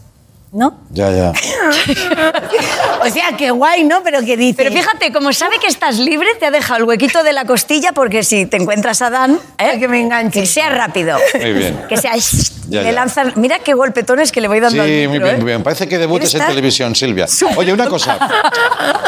[0.55, 0.73] ¿no?
[0.91, 1.33] Ya, ya.
[3.05, 4.01] O sea, qué guay, ¿no?
[4.03, 4.55] Pero que dice...
[4.57, 7.91] Pero fíjate, como sabe que estás libre, te ha dejado el huequito de la costilla
[7.91, 9.77] porque si te encuentras a Dan, ¿eh?
[9.79, 10.39] que me enganche.
[10.39, 11.17] que sea rápido.
[11.39, 11.83] Muy bien.
[11.87, 12.13] Que sea...
[12.67, 12.91] Ya, le ya.
[12.93, 13.33] lanzan...
[13.35, 15.37] Mira qué golpetones que le voy Sí, dando al micro, muy bien, ¿eh?
[15.37, 15.61] muy bien.
[15.61, 17.27] Parece que debutes en televisión, Silvia.
[17.57, 18.17] Oye, una cosa.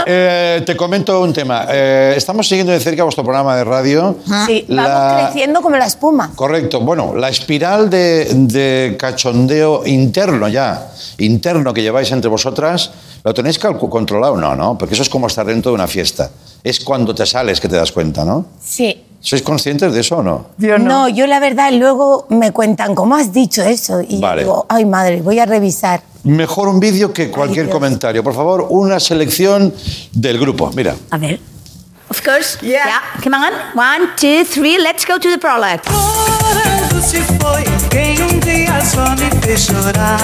[0.06, 1.66] Eh, te comento un tema.
[1.70, 4.18] Eh, estamos siguiendo de cerca vuestro programa de radio.
[4.46, 6.32] Sí, vamos creciendo como la espuma.
[6.36, 6.82] Correcto.
[6.82, 11.37] Bueno, la espiral de, de cachondeo interno ya, interno
[11.74, 12.92] que lleváis entre vosotras,
[13.24, 14.38] ¿lo tenéis controlado?
[14.38, 16.30] No, no, porque eso es como estar dentro de una fiesta.
[16.64, 18.46] Es cuando te sales que te das cuenta, ¿no?
[18.64, 19.04] Sí.
[19.20, 20.48] ¿Sois conscientes de eso o no?
[20.80, 21.10] no.
[21.10, 24.02] yo la verdad luego me cuentan, ¿cómo has dicho eso?
[24.02, 24.44] Y yo Vale.
[24.44, 26.02] digo, ay madre, voy a revisar.
[26.24, 27.74] Mejor un vídeo que cualquier Dios.
[27.74, 28.24] comentario.
[28.24, 29.74] Por favor, una selección
[30.14, 30.72] del grupo.
[30.76, 30.96] Mira.
[31.10, 31.40] A ver.
[32.10, 32.58] Of course.
[32.62, 33.02] Yeah.
[33.24, 33.54] Come on.
[33.76, 34.78] One, two, three.
[34.78, 35.82] Let's go to the prologue.
[36.52, 40.20] Chorando se foi quem um dia só me fez chorar.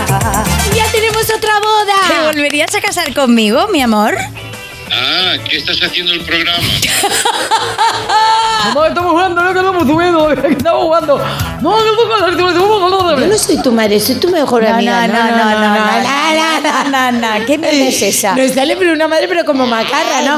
[0.73, 2.23] ¡Ya tenemos otra ¿Te boda!
[2.31, 4.15] volverías a casar conmigo, mi amor?
[4.91, 6.63] Ah, ¿qué estás haciendo el programa?
[8.73, 11.17] No, estamos jugando, no que estamos subiendo, que estamos jugando.
[11.61, 13.19] No, jugando.
[13.19, 15.07] Yo no soy tu madre, soy tu mejor No, amiga.
[15.07, 16.89] no, no, no, no, no, la.
[16.89, 17.45] no, no, no.
[17.45, 18.35] ¿Qué mierda es esa?
[18.35, 20.37] Nos sale pero una madre, pero como macarra, ¿no?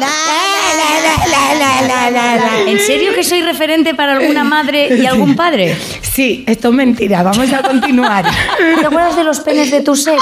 [2.67, 5.77] ¿En serio que soy referente para alguna madre y algún padre?
[6.01, 8.25] Sí, esto es mentira, vamos a continuar.
[8.79, 10.21] ¿Te acuerdas de los penes de tu ex?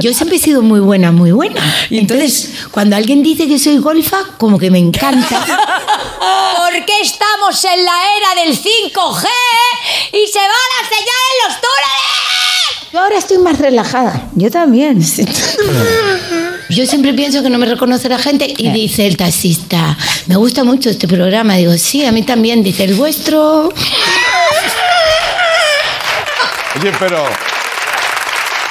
[0.00, 1.60] Yo siempre he sido muy buena, muy buena.
[1.90, 5.40] Y entonces, cuando alguien dice que soy golfa, como que me encanta.
[6.56, 9.26] Porque estamos en la era del 5G
[10.12, 12.18] y se va la señal en los túneles.
[12.92, 14.28] Yo ahora estoy más relajada.
[14.34, 15.00] Yo también.
[16.70, 20.64] Yo siempre pienso que no me reconoce la gente y dice el taxista, me gusta
[20.64, 21.54] mucho este programa.
[21.56, 22.62] Digo, sí, a mí también.
[22.62, 23.72] Dice, el vuestro...
[26.76, 27.24] Oye, pero.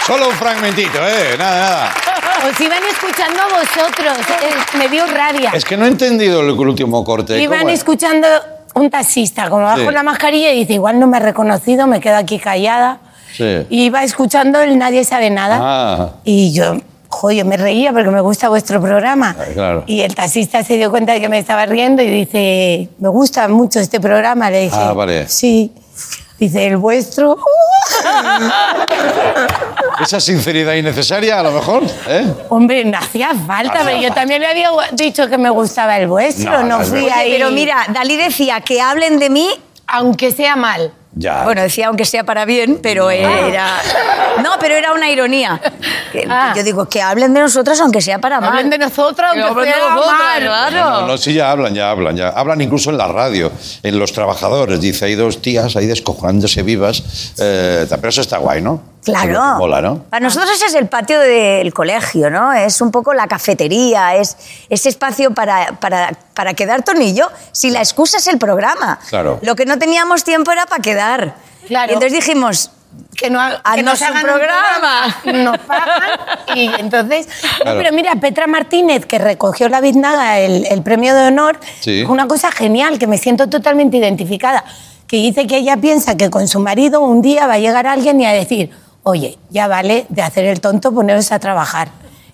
[0.06, 1.36] Solo un fragmentito, ¿eh?
[1.38, 2.07] Nada, nada.
[2.50, 4.18] Os iban escuchando a vosotros.
[4.44, 5.52] eh, me dio rabia.
[5.54, 7.42] Es que no he entendido el último corte.
[7.42, 8.28] Iban escuchando
[8.76, 9.92] un taxista, como bajo Sí.
[9.92, 13.00] la mascarilla, y dice, igual no me ha reconocido, me quedo aquí callada.
[13.36, 13.66] Sí.
[13.70, 15.60] Y iba escuchando el Nadie sabe nada.
[15.62, 16.10] Ah.
[16.24, 16.78] Y yo,
[17.10, 19.36] joder, me reía porque me gusta vuestro programa.
[19.40, 19.84] Ah, claro.
[19.88, 23.48] Y el taxista se dio cuenta de que me estaba riendo y dice, me gusta
[23.48, 24.50] mucho este programa.
[24.52, 25.28] Le dije, Ah, vale.
[25.28, 25.72] sí.
[26.40, 27.38] Dice, el vuestro.
[30.02, 32.32] Esa sinceridad innecesaria, a lo mejor, ¿eh?
[32.50, 36.52] Hombre, no hacía falta, pero yo también le había dicho que me gustaba el vuestro.
[36.52, 37.32] No, No, no fui ahí.
[37.32, 39.50] Pero mira, Dalí decía que hablen de mí
[39.88, 40.92] Aunque sea mal.
[41.20, 41.44] Ya.
[41.44, 43.80] Bueno, decía aunque sea para bien, pero era...
[44.44, 45.60] No, pero era una ironía.
[46.12, 46.54] Que- Ah.
[46.56, 48.50] Yo digo, que hablen de nosotros aunque sea para mal.
[48.50, 50.42] Hablen de nosotros, Que aunque hablen de sea nosotros, mal.
[50.42, 50.90] claro.
[51.02, 53.52] No, no, sí, ya hablan, ya hablan, ya hablan incluso en la radio,
[53.84, 54.80] en los trabajadores.
[54.80, 57.34] Dice, hay dos tías ahí descojonándose vivas.
[57.40, 58.82] eh, pero eso está guay, ¿no?
[59.04, 59.42] Claro.
[59.58, 60.04] Mola, ¿no?
[60.10, 62.52] Para nosotros ese es el patio del colegio, ¿no?
[62.52, 64.36] Es un poco la cafetería, es
[64.70, 67.30] ese espacio para, para, para quedar tornillo.
[67.54, 69.00] Si la excusa es el programa.
[69.10, 69.40] Claro.
[69.44, 71.36] Lo que no teníamos tiempo era para quedar.
[71.68, 71.92] Claro.
[71.92, 72.72] Y entonces dijimos,
[73.16, 75.16] que no ha- que un hagan programa.
[75.26, 76.20] nos pagan
[76.56, 77.28] y entonces
[77.60, 77.80] no, Claro.
[77.82, 82.04] pero mira Petra Martínez que recogió la Biznaga el, el premio de honor Sí.
[82.04, 84.64] una cosa genial que me siento totalmente identificada
[85.06, 88.20] que dice que ella piensa que con su marido un día va a llegar alguien
[88.22, 88.72] y a decir
[89.08, 91.88] oye ya vale de hacer el tonto poneros a trabajar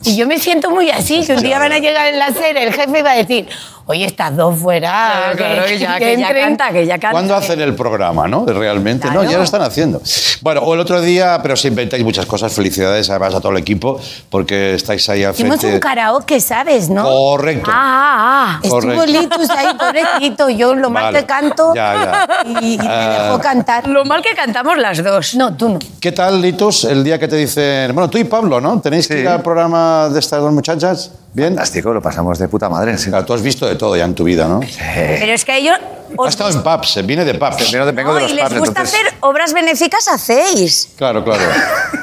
[0.06, 2.64] y yo me siento muy así que un día van a llegar en la serie
[2.64, 3.48] el jefe va a decir
[3.86, 6.44] oye estas dos fuera Claro, claro, que ya- que ya entren".
[6.58, 7.12] canta, que ya canta.
[7.12, 8.46] ¿Cuándo hacen el programa, no?
[8.46, 10.02] Realmente, no, ya lo están haciendo.
[10.42, 12.54] Bueno, o el otro día, pero se inventáis muchas cosas.
[12.54, 15.76] Felicidades además a todo el equipo, porque estáis ahí al Hicimos frente.
[15.76, 16.90] un karaoke, ¿sabes?
[16.90, 17.04] ¿no?
[17.04, 17.70] Correcto.
[17.74, 18.60] ah, ah, ah.
[18.64, 19.06] Estuvo.
[19.06, 21.20] Litus ahí, pobrecito, yo lo mal Vale.
[21.20, 22.60] que canto Ya, ya.
[22.62, 23.24] y, y me Ah.
[23.24, 23.88] dejó cantar.
[23.88, 25.36] Lo mal que cantamos las dos.
[25.36, 25.80] No, tú no.
[26.00, 27.94] ¿Qué tal, Litos, el día que te dicen...
[27.94, 28.80] Bueno, tú y Pablo, ¿no?
[28.80, 31.12] ¿Tenéis que ir al programa de estas dos muchachas?
[31.34, 31.50] ¿Bien?
[31.56, 32.98] Fantástico, lo pasamos de puta madre.
[32.98, 33.10] Sí.
[33.10, 34.60] Claro, tú has visto de todo ya en tu vida, ¿no?
[34.60, 35.78] Pero es que a ellos...
[36.24, 37.72] Ha estado en pubs, viene de pubs.
[37.72, 40.90] Vengo de, vengo No, de los y les pubs, gusta entonces- hacer obras benéficas, hacéis.
[40.96, 41.42] Claro, claro.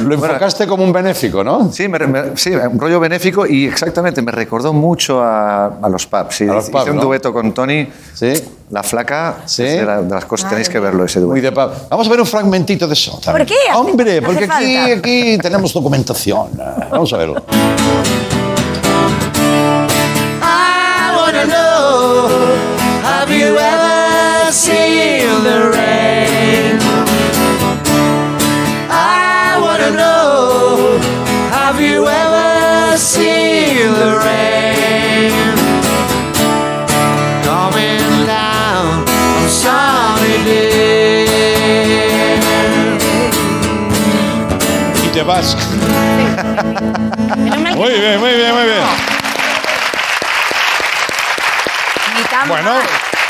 [0.00, 1.70] Lo enfocaste como un benéfico, ¿no?
[1.72, 6.06] Sí, me- me- sí, un rollo benéfico y exactamente me recordó mucho a, a los
[6.06, 6.34] pubs.
[6.34, 7.02] Sí, A los hice un ¿no?
[7.02, 7.88] dueto con Tony.
[8.14, 8.32] Sí.
[8.70, 9.62] La flaca Sí.
[9.64, 11.60] es de, la- de las cosas tenéis que verlo ese Muy dueto.
[11.62, 11.88] de pub.
[11.90, 13.20] Vamos a ver un fragmentito de eso.
[13.24, 13.54] ¿Por qué?
[13.74, 14.94] Hombre, hace porque aquí, falta.
[14.98, 16.48] aquí tenemos documentación.
[16.90, 17.44] Vamos a verlo.
[20.44, 22.28] I wanna know,
[23.04, 26.81] have you ever seen the rain?
[29.82, 30.98] Wanna know,
[31.50, 35.32] have you ever seen the rain?
[37.42, 41.26] Coming down on sunny day.
[45.04, 45.56] Y te vas.
[47.36, 48.82] Menos mal que Muy bien, muy bien, muy bien.
[52.16, 52.82] Ni tan Bueno, mal.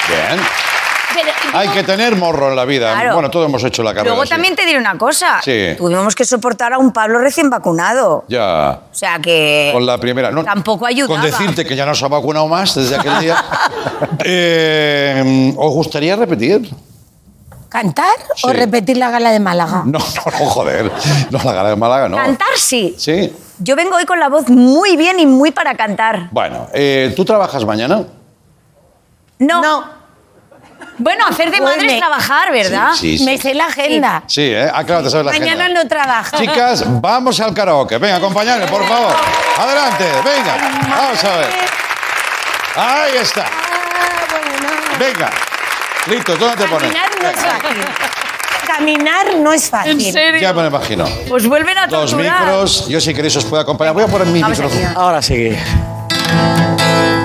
[0.09, 0.41] bien.
[1.15, 2.93] Pero, Hay que tener morro en la vida.
[2.95, 3.15] Claro.
[3.15, 4.15] Bueno, todos hemos hecho la carrera.
[4.15, 5.41] Luego también te diré una cosa.
[5.43, 5.75] Sí.
[5.77, 8.25] Tuvimos que soportar a un Pablo recién vacunado.
[8.29, 8.81] Ya.
[8.91, 9.71] O sea que...
[9.73, 10.31] Con la primera.
[10.31, 11.21] No, Tampoco ayudaba.
[11.21, 13.37] Con decirte que ya no se ha vacunado más desde aquel día.
[14.25, 16.69] Eh, ¿Os gustaría repetir?
[17.69, 18.05] ¿Cantar
[18.43, 18.53] o Sí.
[18.57, 19.83] repetir la gala de Málaga?
[19.87, 20.91] No, no, no, joder.
[21.31, 22.17] No, la gala de Málaga, no.
[22.17, 22.95] Cantar sí.
[22.99, 23.35] Sí.
[23.59, 26.29] Yo vengo hoy con la voz muy bien y muy para cantar.
[26.33, 28.05] Bueno, eh, ¿tú trabajas mañana?
[29.39, 29.85] No.
[30.99, 31.93] Bueno, hacer de madre Bueno.
[31.93, 32.91] es trabajar, ¿verdad?
[32.95, 33.25] Sí, sí.
[33.25, 34.23] Me sé la agenda.
[34.27, 34.71] Sí, ¿eh?
[34.73, 35.83] Ah, claro, te sabes la Mañana agenda.
[35.83, 36.37] no trabajo.
[36.39, 37.99] Chicas, vamos al karaoke.
[37.99, 39.15] Venga, acompañadme, por favor.
[39.59, 40.57] Adelante, venga.
[40.89, 41.49] Vamos a ver.
[42.77, 43.45] Ahí está.
[44.99, 45.31] Venga.
[46.07, 46.93] Listo, ¿dónde te pones?
[46.93, 47.85] Caminar no es fácil.
[48.67, 49.93] Caminar no es fácil.
[49.93, 50.41] ¿En serio?
[50.41, 51.05] Ya me lo imagino.
[51.29, 52.41] Pues vuelven a Dos torturar.
[52.45, 52.89] micros.
[52.89, 53.95] Yo si queréis os puedo acompañar.
[53.95, 54.87] Voy a poner mi Vamos micrófono.
[54.89, 54.95] aquí.
[54.99, 55.57] Ahora sí.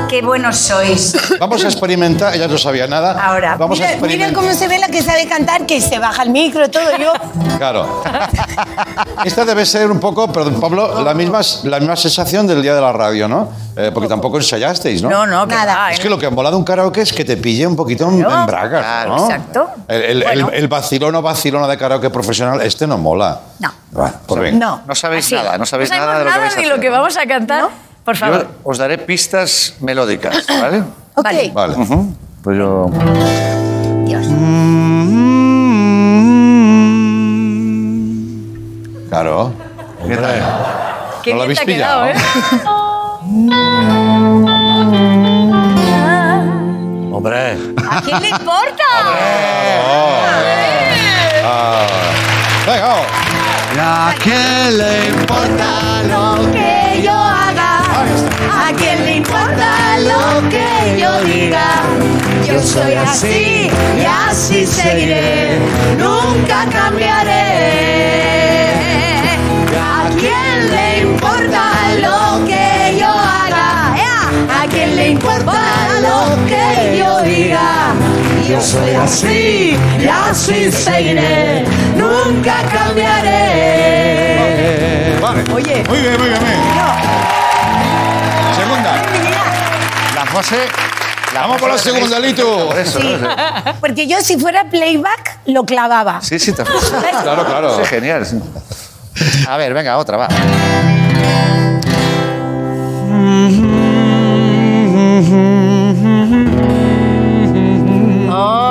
[0.09, 1.15] Qué buenos sois.
[1.39, 2.33] Vamos a experimentar.
[2.33, 3.11] Ella no sabía nada.
[3.21, 4.33] Ahora, Vamos a Mira, mira experimentar.
[4.41, 7.11] cómo se ve la que sabe cantar, que se baja el micro, todo yo.
[7.57, 8.01] Claro.
[9.25, 12.81] Esta debe ser un poco, perdón, Pablo, la misma, la misma sensación del día de
[12.81, 13.49] la radio, ¿no?
[13.75, 15.09] Eh, porque tampoco ensayasteis, ¿no?
[15.09, 15.91] No, no, Nada.
[15.91, 16.03] Es ¿eh?
[16.03, 18.45] que lo que mola de un karaoke es que te pille un poquito en, en
[18.45, 19.25] bragas, Claro, ¿no?
[19.25, 19.69] exacto.
[19.87, 20.49] El, el, Bueno.
[20.49, 23.39] el, el vacilón o vacilona de karaoke profesional, este no mola.
[23.59, 23.71] No.
[23.91, 24.65] Bueno, pues venga.
[24.65, 24.81] No.
[24.87, 25.35] No sabéis Así.
[25.35, 26.75] nada, no sabéis sabemos nada de lo que vais a ni hacer.
[26.75, 27.67] lo que vamos a cantar.
[28.07, 28.47] Por Yo favor.
[28.63, 30.79] os daré pistas melódicas, ¿vale?
[31.17, 31.23] Ok.
[31.25, 31.51] Vale.
[31.51, 31.75] Vale.
[31.75, 32.13] Ujú.
[32.41, 32.89] Pues yo...
[34.05, 34.25] Dios.
[39.09, 39.51] Claro.
[40.07, 40.41] ¿Qué tal?
[41.23, 42.07] Qué ¿No lo habéis ha quedado, pillado?
[42.07, 42.15] ¿eh?
[47.11, 47.57] Hombre.
[47.89, 48.83] ¿A quién le importa?
[51.49, 51.87] Ah.
[52.65, 53.05] Venga, vamos.
[53.73, 56.76] ¿Y a quién le importa lo que
[59.47, 61.83] importa lo que yo diga.
[62.45, 65.59] Yo soy así y así seguiré.
[65.97, 67.37] Nunca cambiaré.
[69.79, 73.93] ¿A quién le importa lo que yo haga?
[74.61, 75.59] ¿A quién le importa
[76.01, 77.93] lo que yo diga?
[78.47, 81.65] Yo soy así y así seguiré.
[81.95, 83.57] Nunca cambiaré.
[85.21, 85.43] Vale.
[85.53, 85.83] Oye.
[85.89, 86.39] Muy bien, muy bien.
[86.39, 86.57] Muy bien.
[88.55, 89.36] Segunda.
[90.37, 90.57] La José.
[91.33, 92.43] Vamos por la segunda, Litu.
[92.67, 93.17] Por eso, Sí.
[93.19, 93.27] ¿no?
[93.81, 96.21] Porque yo si fuera playback lo clavaba.
[96.21, 96.63] Sí, sí, te...
[97.23, 97.75] Claro, claro.
[97.79, 98.23] Sí, genial.
[98.23, 98.39] sí.
[99.47, 100.27] A ver, venga, otra, va.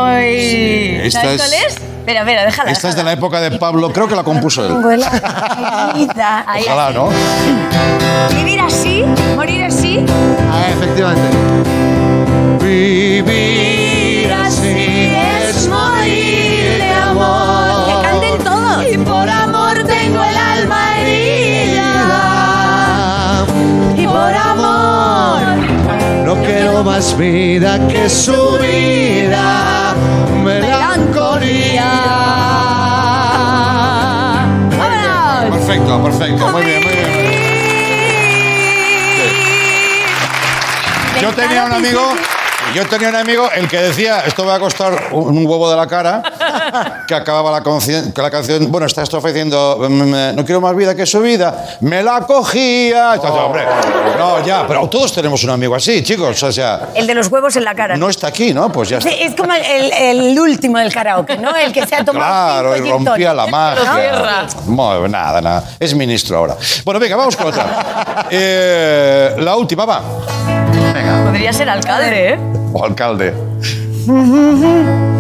[0.07, 1.01] Ay.
[1.05, 1.86] Esta ¿Sabes es- cuál es?
[2.07, 2.71] Espera, espera, déjala.
[2.71, 4.71] Esta es de la época de Pablo, creo que la compuso él.
[6.15, 7.09] Ojalá, ¿no?
[8.31, 10.07] Vivir así, morir así.
[10.53, 11.37] Ah, efectivamente.
[12.65, 17.87] Vivir así es morir de amor.
[17.87, 18.87] Que canten todos.
[18.89, 21.91] Y por amor tengo el alma herida.
[23.97, 25.43] Y por amor
[26.25, 29.93] No quiero más vida que su vida.
[30.45, 31.96] Melancolía.
[35.67, 36.49] Perfecto, perfecto.
[36.49, 37.07] Muy bien, muy bien.
[41.21, 42.15] Yo tenía un amigo,
[42.73, 45.69] yo tenía un amigo, el que decía, esto me va a costar un un huevo
[45.69, 46.23] de la cara,
[47.07, 47.63] que acababa la,
[48.17, 52.03] la canción, bueno, está esto diciendo, mm, no quiero más vida que su vida, me
[52.03, 53.15] la cogía.
[53.15, 53.63] Entonces, hombre,
[54.19, 57.57] no, ya, pero todos tenemos un amigo así, chicos, o sea, El de los huevos
[57.57, 57.97] en la cara.
[57.97, 58.71] no está aquí, ¿no?
[58.71, 59.11] Pues ya está.
[59.11, 61.55] Es como el, el último del karaoke, ¿no?
[61.57, 64.47] El que se ha tomado Claro, y rompía la magia.
[64.67, 65.65] Bueno, nada, nada.
[65.79, 66.57] Es ministro ahora.
[66.85, 68.27] Bueno, venga, vamos con otra.
[68.31, 70.03] Eh, la última, va.
[70.95, 71.25] Venga.
[71.25, 72.39] Podría ser alcalde, ¿eh?
[72.73, 73.35] O alcalde.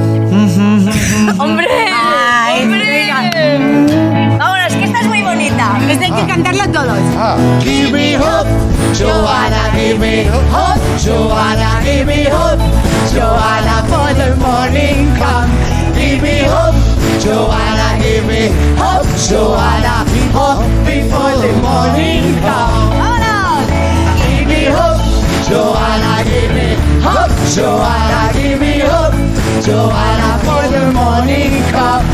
[1.38, 1.66] ¡Hombre!
[1.68, 4.36] Ay, ¡Hombre!
[4.38, 5.78] Vámonos, que esta es muy bonita.
[5.88, 6.98] Esta hay que cantarla todos.
[7.16, 8.48] Ah, Give me hope,
[8.96, 12.60] Joanna, give me hope, Joanna, give me hope,
[13.12, 15.50] Joanna, for the morning come.
[15.98, 16.76] Give me hope,
[17.20, 22.92] Joanna, give me hope, Joanna, hope before the morning come.
[22.94, 23.66] ¡Vámonos!
[24.22, 25.02] Give me hope,
[25.48, 28.65] Joanna, give me hope, Joanna, give me hope,
[29.62, 32.04] Joanna, for the morning come.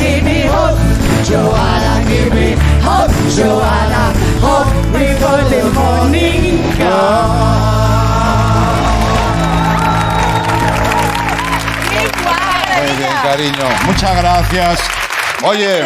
[0.00, 0.78] Give me hope,
[1.24, 7.62] Joanna, give me hope, Joanna, hope before the morning come.
[12.82, 13.64] muy bien, cariño.
[13.86, 14.80] Muchas gracias.
[15.42, 15.84] Oye,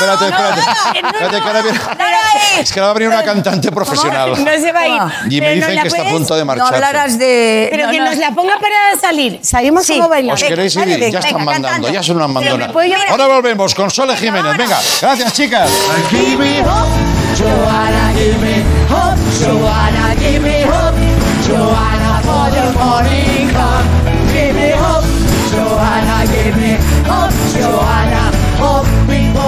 [0.00, 0.60] espérate, espérate.
[0.60, 2.60] Espérate, que ahora viene- ahí.
[2.60, 4.30] Es que ahora va a venir una cantante profesional.
[4.44, 5.02] No se va a ir.
[5.32, 6.74] Y me Pero nos dicen la que está a puedes- punto de No marchar.
[6.74, 7.68] hablarás de...
[7.70, 8.04] Pero no, que no.
[8.06, 9.38] nos la ponga para salir.
[9.42, 9.94] Sabemos Sí.
[9.96, 10.34] cómo bailar.
[10.34, 10.84] ¿Os queréis ir?
[10.84, 11.92] Venga, ya están mandando, cantando.
[11.92, 12.68] ya son unas Pero mandonas.
[12.68, 14.56] me puedo llevar- Ahora volvemos con Sole Jiménez.
[14.56, 15.70] Venga, gracias, chicas.
[16.10, 16.90] Give me hope,
[17.38, 21.00] Joanna, give me hope, Joanna, give me hope,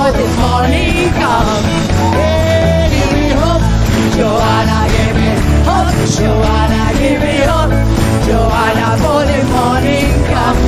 [0.03, 1.63] Joanna, for the morning come.
[1.63, 3.13] Give me hope, Joanna, give me hope, Joanna, hope before the morning come.
[3.13, 3.61] Hey, give me hope,
[4.43, 5.31] Joanna, give me
[5.63, 7.73] hope, Joanna, give me hope,
[8.27, 10.62] Joanna, for the morning come.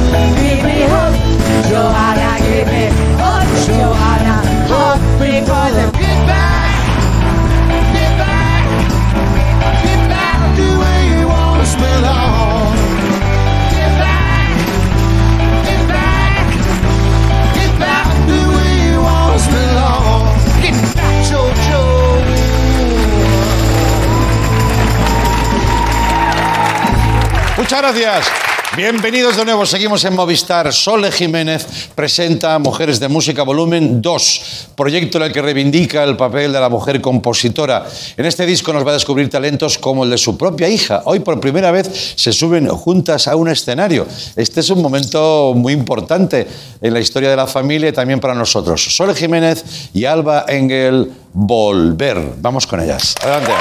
[28.15, 28.55] Gracias.
[28.77, 29.65] Bienvenidos de nuevo.
[29.67, 30.73] Seguimos en Movistar.
[30.73, 36.53] Sole Jiménez presenta Mujeres de Música Volumen 2, proyecto en el que reivindica el papel
[36.53, 37.87] de la mujer compositora.
[38.17, 41.03] En este disco nos va a descubrir talentos como el de su propia hija.
[41.05, 44.09] Hoy por primera vez se suben juntas a un escenario.
[44.35, 46.47] Este es un momento muy importante
[46.81, 48.83] en la historia de la familia y también para nosotros.
[48.83, 52.35] Sole Jiménez y Alba Engel Volver.
[52.39, 53.15] Vamos con ellas.
[53.23, 53.53] Adelante.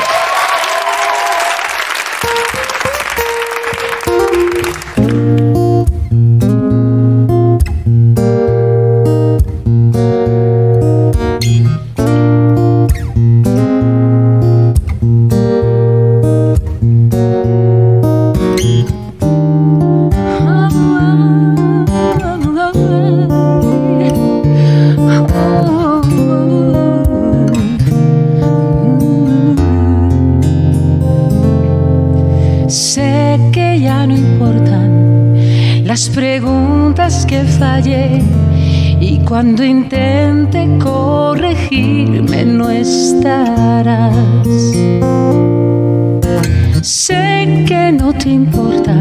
[48.23, 48.95] Te importa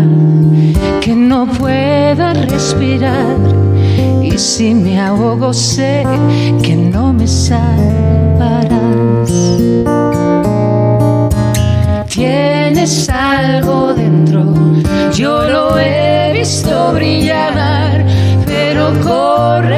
[1.00, 3.36] que no pueda respirar.
[4.20, 6.04] Y si me ahogo sé
[6.62, 8.72] que no me salvarás.
[12.08, 14.54] Tienes algo dentro,
[15.12, 18.04] yo lo he visto brillar,
[18.44, 19.71] pero corres.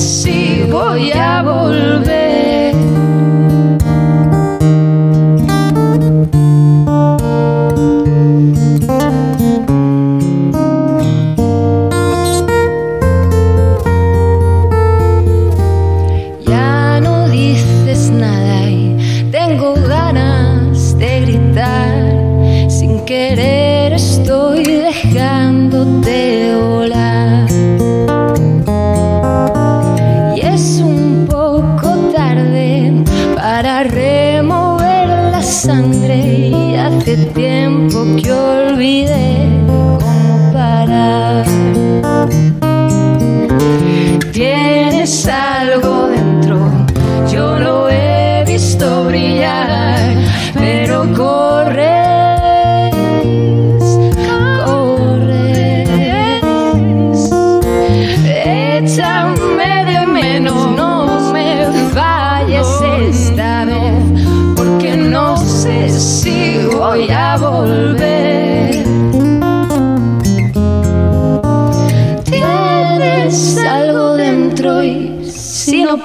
[0.00, 0.29] Sé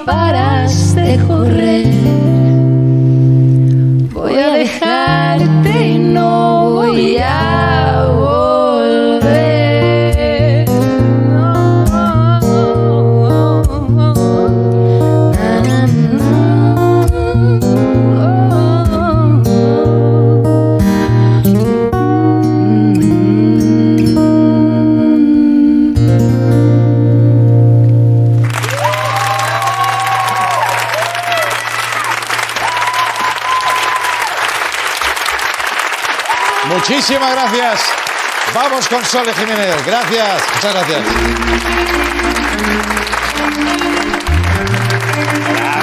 [0.06, 0.55] si
[38.90, 39.84] Con Sole Jiménez.
[39.86, 40.44] Gracias.
[40.54, 42.06] Muchas gracias.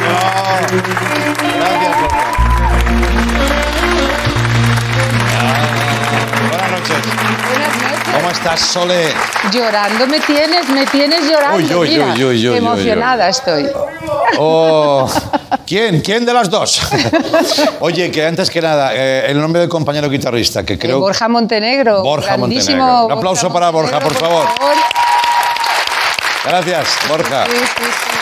[0.09, 0.69] Bravo.
[1.59, 1.97] Gracias,
[6.49, 6.97] Buenas noches.
[8.15, 9.15] ¿Cómo estás, Sole?
[9.53, 11.57] Llorando me tienes, me tienes llorando.
[11.57, 13.69] Uy, uy, mira, uy, emocionada estoy.
[14.39, 15.11] Oh,
[15.73, 16.03] ¿Quién?
[16.03, 16.83] ¿Quién de las dos?
[17.81, 21.01] Oye, que antes que nada, eh, el nombre del compañero guitarrista, que Eh, creo...
[21.01, 22.03] Borja Montenegro.
[22.03, 22.75] Borja Montenegro.
[22.75, 24.49] Un Borja aplauso para Borja, por favor.
[26.45, 27.47] Gracias, Borja.
[27.47, 28.19] Sí, sí, sí.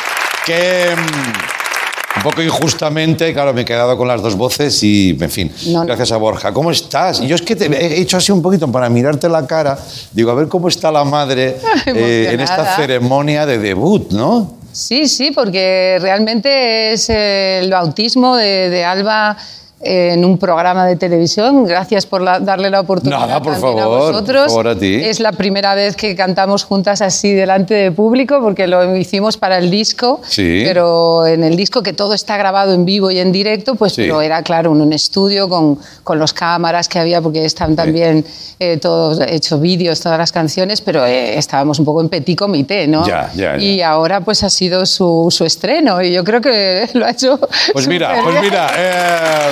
[0.47, 5.31] Que mm, un poco injustamente, claro, me he quedado con las dos voces y, en
[5.31, 5.87] fin, No, no.
[5.87, 6.53] gracias a Borja.
[6.53, 7.19] ¿Cómo estás?
[7.21, 9.77] Y yo es que te he hecho así un poquito para mirarte la cara,
[10.13, 14.60] digo, a ver cómo está la madre eh, en esta ceremonia de debut, ¿no?
[14.73, 19.37] Sí, sí, porque realmente es eh, el bautismo de, de Alba
[19.83, 21.65] en un programa de televisión.
[21.67, 24.47] Gracias por la- darle la oportunidad Nada, por favor, a por vosotros.
[24.49, 24.95] favor, a ti.
[24.97, 29.57] Es la primera vez que cantamos juntas así delante de público, porque lo hicimos para
[29.59, 30.63] el disco, Sí.
[30.67, 34.03] pero en el disco que todo está grabado en vivo y en directo, pues Sí.
[34.03, 38.25] pero era claro en un estudio con, con los cámaras que había, porque están también
[38.59, 42.87] eh, todos hecho vídeos, todas las canciones, pero eh, estábamos un poco en petit comité,
[42.87, 43.07] ¿no?
[43.07, 43.63] Ya, ya, ya.
[43.65, 47.41] Y ahora pues ha sido su, su estreno y yo creo que lo ha hecho.
[47.73, 48.71] Pues mira, pues mira.
[48.77, 49.51] eh,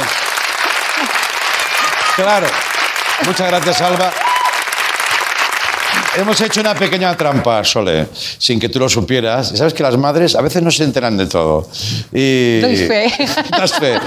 [2.18, 2.46] claro.
[3.24, 4.10] Muchas gracias, Alba.
[6.16, 9.52] Hemos hecho una pequeña trampa, Sole, sin que tú lo supieras.
[9.54, 11.68] Sabes que las madres a veces no se enteran de todo.
[12.12, 12.60] Y...
[12.60, 13.12] Doy fe.
[13.50, 14.00] Das fe.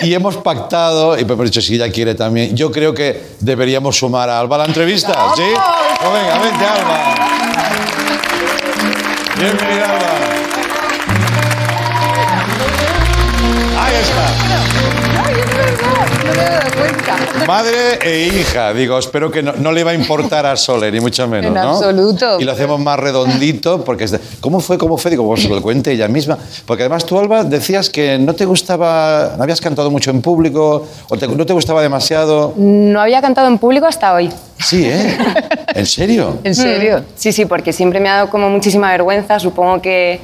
[0.00, 4.30] Y hemos pactado, y hemos dicho, si ella quiere también, yo creo que deberíamos sumar
[4.30, 5.42] a Alba a la entrevista, ¿sí?
[6.00, 7.14] Pues venga, vente, Alba.
[9.36, 10.14] Bienvenida, Alba.
[13.78, 14.47] Ahí está.
[16.28, 17.46] Ay, es verdad, no me he dado cuenta.
[17.46, 21.00] Madre e hija, digo, espero que no, no le va a importar a Sole, ni
[21.00, 21.70] mucho menos, En ¿no?
[21.70, 22.38] absoluto.
[22.40, 25.10] Y lo hacemos más redondito, porque es de- ¿cómo fue, cómo fue?
[25.10, 26.36] Digo, pues se lo cuente ella misma.
[26.66, 30.86] Porque además tú, Alba, decías que no te gustaba, no habías cantado mucho en público,
[31.08, 32.54] o te- no te gustaba demasiado.
[32.56, 34.30] No había cantado en público hasta hoy.
[34.58, 35.16] Sí, ¿eh?
[35.74, 36.38] ¿En serio?
[36.44, 36.98] ¿En serio?
[37.00, 37.02] Mm.
[37.16, 40.20] Sí, sí, porque siempre me ha dado como muchísima vergüenza, supongo que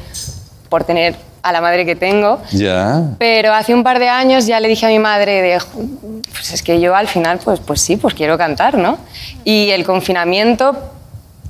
[0.68, 1.14] por tener
[1.44, 2.40] a la madre que tengo.
[2.52, 3.02] Ya.
[3.18, 5.58] Pero hace un par de años ya le dije a mi madre, de,
[6.32, 8.96] pues es que yo al final, pues, pues sí, pues quiero cantar, ¿no?
[9.44, 10.74] Y el confinamiento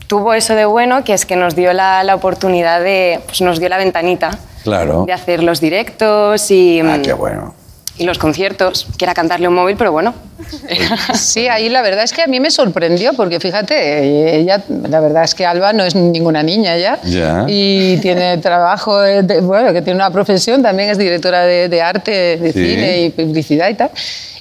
[0.09, 3.59] tuvo eso de bueno, que es que nos dio la, la oportunidad de, pues nos
[3.61, 4.31] dio la ventanita
[4.65, 5.05] Claro.
[5.07, 7.55] de hacer los directos y, Ah, qué bueno.
[7.97, 10.15] Y los conciertos, que era cantarle un móvil, pero bueno.
[11.15, 15.25] Sí, ahí la verdad es que a mí me sorprendió, porque fíjate, ella, la verdad
[15.25, 17.45] es que Alba no es ninguna niña ya, Ya.
[17.49, 22.37] y tiene trabajo, de- bueno, que tiene una profesión, también es directora de, de arte,
[22.37, 22.65] de Sí.
[22.65, 23.91] cine y publicidad y tal.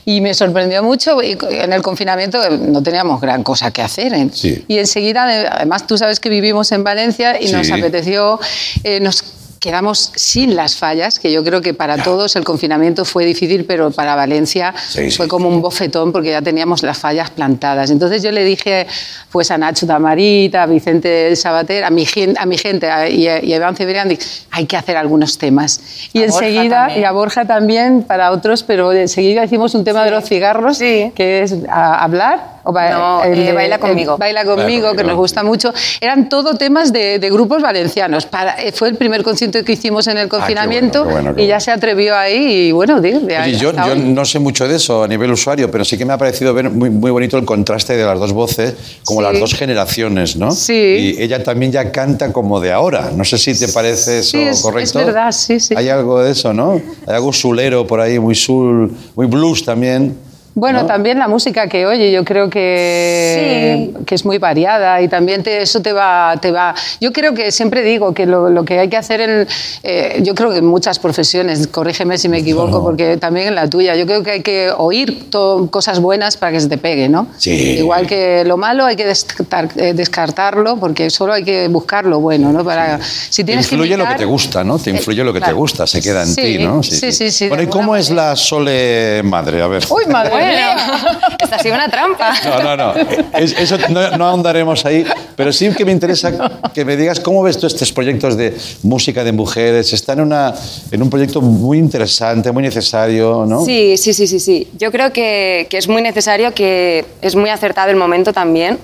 [0.05, 4.13] Y me sorprendió mucho, y en el confinamiento eh, no teníamos gran cosa que hacer.
[4.13, 4.27] ¿eh?
[4.33, 4.65] Sí.
[4.67, 7.71] Y enseguida, eh, además tú sabes que vivimos en Valencia y nos Sí.
[7.73, 8.37] apeteció,
[8.83, 9.23] eh, nos
[9.63, 13.91] quedamos sin las fallas, que yo creo que para todos el confinamiento fue difícil, pero
[13.91, 15.17] para Valencia Sí, sí.
[15.17, 17.89] fue como un bofetón porque ya teníamos las fallas plantadas.
[17.89, 18.85] Entonces yo le dije
[19.31, 23.27] pues a Nacho Damarita, a Vicente Sabater, a mi, gen- a mi gente a- y
[23.27, 24.09] a, y a Iván Cebrián,
[24.51, 25.79] hay que hacer algunos temas.
[26.11, 27.01] Y A Borja enseguida, también.
[27.01, 31.41] y a Borja también para otros, pero enseguida hicimos un tema de los cigarros, que
[31.43, 32.52] es a- hablar.
[32.65, 34.17] O ba- No, el eh, de- Baila el conmigo.
[34.17, 35.73] Baila conmigo, que nos gusta mucho.
[35.99, 38.25] Eran todo temas de, de grupos valencianos.
[38.25, 41.43] Para, eh, fue el primer concierto que hicimos en el confinamiento Ah, qué bueno, qué
[41.43, 44.39] y ya se atrevió ahí y bueno, digo, de ahí Oye, yo, yo no sé
[44.39, 47.11] mucho de eso a nivel usuario, pero sí que me ha parecido ver muy, muy
[47.11, 49.27] bonito el contraste de las dos voces, como Sí.
[49.31, 50.51] las dos generaciones, ¿no?
[50.51, 51.15] Sí.
[51.17, 53.11] Y ella también ya canta como de ahora.
[53.15, 54.99] No sé si te parece eso Sí, es- correcto.
[54.99, 55.73] es verdad, sí, sí.
[55.77, 56.73] Hay algo de eso, ¿no?
[57.07, 60.15] Hay algo sulero por ahí, muy soul, muy blues también.
[60.55, 60.85] Bueno, ¿no?
[60.87, 65.61] también la música que oye, yo creo que, que es muy variada y también te-
[65.61, 66.75] eso te va, te va.
[67.01, 69.47] Yo creo que siempre digo que lo, lo que hay que hacer en,
[69.83, 73.69] eh, yo creo que en muchas profesiones, corrígeme si me equivoco, porque también en la
[73.69, 77.09] tuya, yo creo que hay que oír to- cosas buenas para que se te pegue,
[77.09, 77.27] ¿no?
[77.37, 77.51] Sí.
[77.79, 82.19] Igual que lo malo hay que descartar- eh, descartarlo porque solo hay que buscar lo
[82.19, 82.63] bueno, ¿no?
[82.63, 84.77] Para si Te tienes que influye lo que te gusta, ¿no?
[84.79, 86.83] Te influye lo que te gusta, se queda en Sí, ti, ¿no?
[86.83, 89.61] sí, sí, sí, Bueno, ¿y cómo es la Sole madre?
[89.61, 89.83] A ver.
[89.89, 92.33] Uy, madre Bueno, esta ha sido una trampa.
[92.45, 92.93] No, no, no.
[93.37, 96.31] Es- eso no, no ahondaremos ahí, pero sí que me interesa
[96.73, 99.91] que me digas cómo ves tú estos proyectos de música de mujeres.
[99.93, 100.53] Está en, una,
[100.91, 103.63] en un proyecto muy interesante, muy necesario, ¿no?
[103.65, 104.67] Sí, sí, sí, sí, sí.
[104.77, 108.77] Yo creo que, que es muy necesario, que es muy acertado el momento también.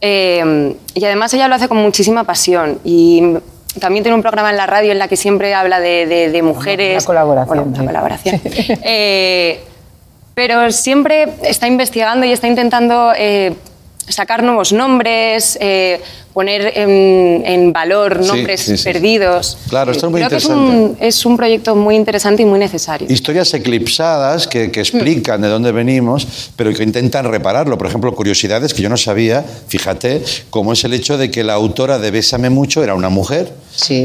[0.00, 2.78] Eh, y además ella lo hace con muchísima pasión.
[2.84, 3.22] Y
[3.78, 6.42] también tiene un programa en la radio en la que siempre habla de, de- de
[6.42, 6.96] mujeres.
[6.96, 7.86] Una colaboración, Bueno, una sí.
[7.86, 8.40] colaboración.
[8.84, 9.60] Eh,
[10.34, 13.54] pero siempre está investigando y está intentando eh,
[14.08, 16.00] sacar nuevos nombres, eh,
[16.32, 18.84] poner en, en valor Sí, nombres sí, sí.
[18.84, 19.58] perdidos.
[19.68, 20.76] Claro, esto es muy Creo que es interesante.
[20.76, 23.06] un, es un proyecto muy interesante y muy necesario.
[23.10, 26.26] Historias eclipsadas que, que explican de dónde venimos,
[26.56, 27.76] pero que intentan repararlo.
[27.78, 31.54] Por ejemplo, curiosidades que yo no sabía, fíjate, como es el hecho de que la
[31.54, 33.52] autora de Bésame Mucho era una mujer,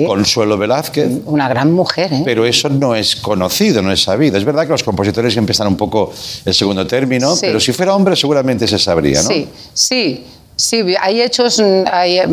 [0.06, 1.10] Consuelo Velázquez.
[1.26, 2.22] Una gran mujer, ¿eh?
[2.24, 4.38] Pero eso no es conocido, no es sabido.
[4.38, 6.12] Es verdad que los compositores siempre están un poco
[6.46, 7.42] el segundo término, Sí.
[7.48, 9.28] pero si fuera hombre seguramente se sabría, ¿no?
[9.30, 10.24] Sí, sí.
[10.58, 12.26] Sí, hay hechos, hay, eh,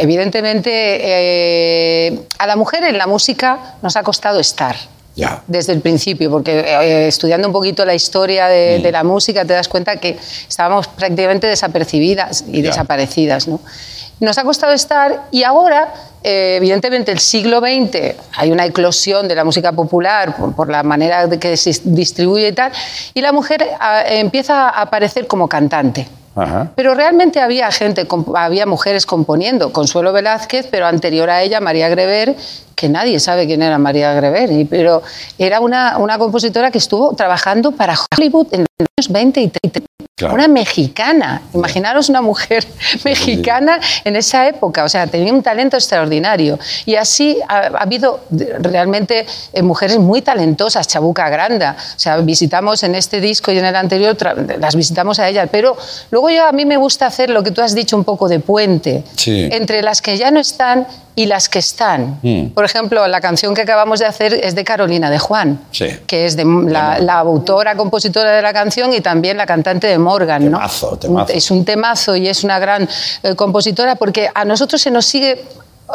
[0.00, 4.76] evidentemente, eh, a la mujer en la música nos ha costado estar.
[5.16, 5.42] Ya.
[5.46, 8.82] Desde el principio, porque eh, estudiando un poquito la historia de, Mm.
[8.82, 10.16] de la música te das cuenta que
[10.48, 12.68] estábamos prácticamente desapercibidas y Ya.
[12.70, 13.46] desaparecidas.
[13.48, 13.60] ¿no?
[14.20, 19.34] Nos ha costado estar y ahora, eh, evidentemente, el siglo XX hay una eclosión de
[19.34, 22.70] la música popular por, por la manera de que se distribuye y tal,
[23.12, 26.06] y la mujer ah, empieza a aparecer como cantante.
[26.34, 26.70] Ajá.
[26.74, 29.72] Pero realmente había gente, había mujeres componiendo.
[29.72, 32.36] Consuelo Velázquez, pero anterior a ella, María Grever,
[32.74, 35.02] que nadie sabe quién era María Grever, pero
[35.38, 39.80] era una, una compositora que estuvo trabajando para Hollywood en los años 20 y 30.
[40.14, 40.34] Claro.
[40.34, 41.42] Una mexicana.
[41.54, 42.64] Imaginaros una mujer
[43.04, 44.84] mexicana en esa época.
[44.84, 46.58] O sea, tenía un talento extraordinario.
[46.84, 50.86] Y así ha, ha habido realmente eh, mujeres muy talentosas.
[50.86, 51.76] Chabuca Granda.
[51.78, 54.16] O sea, visitamos en este disco y en el anterior,
[54.60, 55.48] las visitamos a ellas.
[55.50, 55.76] Pero
[56.10, 58.40] luego yo a mí me gusta hacer lo que tú has dicho un poco de
[58.40, 59.04] puente.
[59.16, 59.48] Sí.
[59.50, 62.18] Entre las que ya no están y las que están.
[62.22, 62.46] Mm.
[62.54, 65.86] Por ejemplo, la canción que acabamos de hacer es de Carolina de Juan Sí.
[66.06, 69.98] que es de la, la autora, compositora de la canción y también la cantante de
[69.98, 70.50] Morgan.
[70.50, 70.58] ¿no?
[70.58, 71.32] Temazo, temazo.
[71.32, 72.88] Es un temazo y es una gran
[73.22, 75.44] eh, compositora porque a nosotros se nos sigue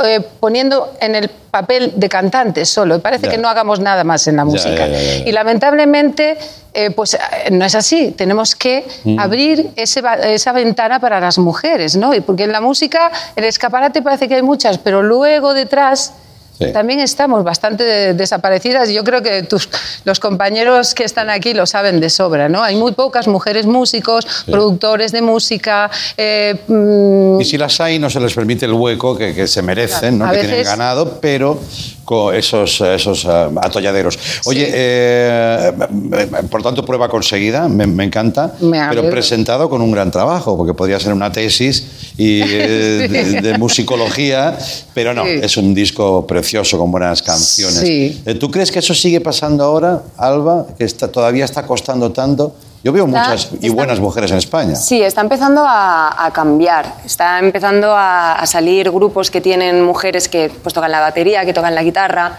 [0.03, 2.99] eh, poniendo en el papel de cantante solo.
[2.99, 4.87] Parece que no hagamos nada más en la música.
[5.25, 6.37] Y lamentablemente,
[6.73, 7.17] eh, pues
[7.51, 8.11] no es así.
[8.11, 9.19] Tenemos que Mm.
[9.19, 12.13] abrir ese esa ventana para las mujeres, ¿no?
[12.13, 16.13] Y porque en la música el escaparate parece que hay muchas, pero luego detrás
[16.59, 16.71] Sí.
[16.73, 19.69] también estamos bastante de- desaparecidas y yo creo que tus,
[20.05, 22.63] los compañeros que están aquí lo saben de sobra, ¿no?
[22.63, 25.89] Hay muy pocas mujeres músicos, productores de música.
[26.17, 29.61] eh, mm, Y si las hay, no se les permite el hueco que, que se
[29.61, 30.25] merecen, ¿no?
[30.25, 31.59] A que tienen ganado, pero
[32.05, 33.29] con esos, esos eh,
[33.61, 34.17] atolladeros.
[34.45, 35.73] Oye, eh,
[36.13, 40.55] eh, por tanto, prueba conseguida, me, me encanta, Me pero presentado con un gran trabajo,
[40.57, 41.85] porque podría ser una tesis
[42.17, 44.57] y eh, de, de musicología,
[44.93, 45.39] pero no, Sí.
[45.41, 47.79] es un disco precioso con buenas canciones.
[47.79, 48.21] Sí.
[48.25, 50.65] Eh, ¿Tú crees que eso sigue pasando ahora, Alba?
[50.77, 52.55] Que está, todavía está costando tanto.
[52.83, 54.75] Yo veo Está- muchas y está- buenas mujeres en España.
[54.75, 56.95] Sí, está empezando a, a cambiar.
[57.05, 61.53] Está empezando a, a salir grupos que tienen mujeres que pues, tocan la batería, que
[61.53, 62.37] tocan la guitarra,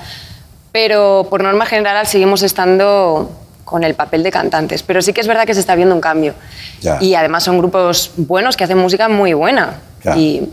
[0.72, 3.30] pero por norma general seguimos estando
[3.68, 4.82] con el papel de cantantes.
[4.82, 6.32] Pero sí que es verdad que se está viendo un cambio.
[6.80, 6.96] Ya.
[7.02, 9.74] Y además son grupos buenos que hacen música muy buena.
[10.02, 10.16] Ya.
[10.16, 10.48] Y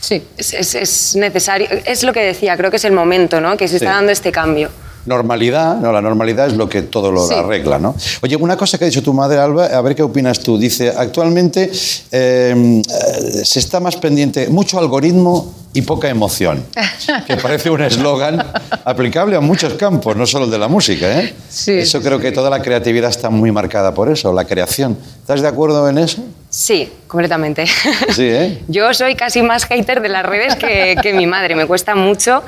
[0.00, 0.22] Sí.
[0.36, 3.56] es, es- es necesario, es lo que decía, creo que es el momento, ¿no?
[3.56, 3.94] Que se está Sí.
[3.96, 4.70] dando este cambio.
[5.06, 7.34] Normalidad, no, la normalidad es lo que todo lo Sí.
[7.34, 7.94] arregla, ¿no?
[8.22, 10.56] Oye, una cosa que ha dicho tu madre, Alba, a ver qué opinas tú.
[10.58, 11.70] Dice, actualmente
[12.10, 16.64] eh, eh, se está más pendiente, mucho algoritmo y poca emoción.
[17.26, 18.42] Que parece un eslogan
[18.84, 21.34] aplicable a muchos campos, no solo el de la música, ¿eh?
[21.50, 24.96] Sí, eso creo que toda la creatividad está muy marcada por eso, la creación.
[25.20, 26.22] ¿Estás de acuerdo en eso?
[26.48, 27.66] Sí, completamente.
[27.66, 28.62] Sí, ¿eh?
[28.68, 31.56] Yo soy casi más hater de las redes que, que mi madre.
[31.56, 32.42] Me cuesta mucho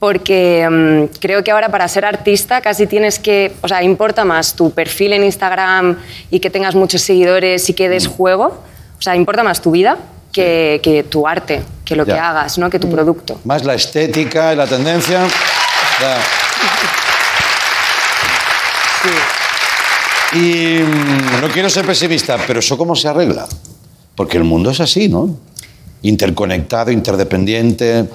[0.00, 4.54] porque mm, creo que ahora para ser artista casi tienes que, o sea, importa más
[4.56, 5.98] tu perfil en Instagram
[6.30, 8.12] y que tengas muchos seguidores y que des Mm.
[8.12, 8.44] juego.
[8.98, 9.98] O sea, importa más tu vida
[10.32, 12.30] que, que tu arte, que lo que Ya.
[12.30, 12.68] hagas, ¿no?
[12.70, 13.38] que tu producto.
[13.44, 15.20] Más la estética y la tendencia.
[16.00, 16.16] Ya.
[20.32, 23.46] Y mm, no quiero ser pesimista, pero ¿eso cómo se arregla?
[24.14, 25.36] Porque el mundo es así, ¿no?
[26.02, 28.06] Interconectado, interdependiente,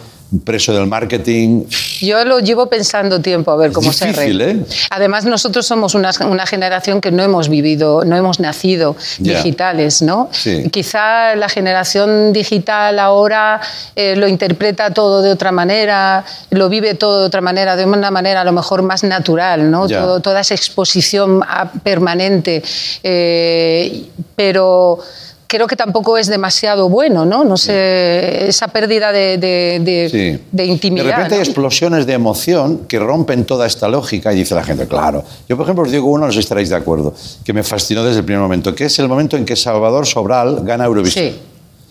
[0.43, 1.63] preso del marketing.
[2.01, 4.63] Yo lo llevo pensando tiempo a ver cómo se difícil, arregla.
[4.63, 4.65] ¿eh?
[4.89, 10.29] Además, nosotros somos una, una generación que no hemos vivido, no hemos nacido digitales, ¿no?
[10.31, 10.69] Sí.
[10.71, 13.61] Quizá la generación digital ahora
[13.95, 18.11] eh, lo interpreta todo de otra manera, lo vive todo de otra manera, de una
[18.11, 19.87] manera a lo mejor más natural, ¿no?
[19.87, 21.41] Todo- toda esa exposición
[21.83, 22.61] permanente.
[23.03, 24.03] eh,
[24.35, 24.99] pero
[25.47, 27.43] creo que tampoco es demasiado bueno, ¿no?
[27.43, 30.43] No sé, esa pérdida de, de- de- Sí.
[30.51, 31.05] de intimidad.
[31.05, 34.87] De repente hay explosiones de emoción que rompen toda esta lógica y dice la gente,
[34.87, 35.23] claro.
[35.47, 38.03] Yo, por ejemplo, os digo uno, no sé si estaréis de acuerdo, que me fascinó
[38.03, 41.25] desde el primer momento, que es el momento en que Salvador Sobral gana Eurovisión.
[41.25, 41.39] Sí,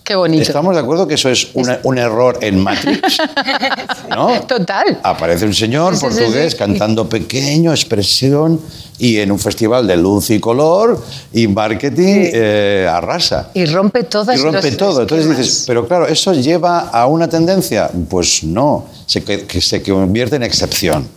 [0.04, 0.42] qué bonito.
[0.42, 3.18] ¿Estamos de acuerdo que eso es un error en Matrix?
[4.10, 4.40] ¿No?
[4.42, 5.00] Total.
[5.02, 6.58] Aparece un señor Sí, portugués sí.
[6.58, 8.60] cantando pequeño, expresión,
[8.98, 11.02] y en un festival de luz y color
[11.32, 13.50] y marketing eh, arrasa.
[13.54, 15.00] Y rompe todas Y rompe los todo.
[15.02, 15.44] Entonces esquemas.
[15.46, 17.90] dices, pero claro, ¿eso lleva a una tendencia?
[18.08, 21.08] Pues no, se, que se convierte en excepción.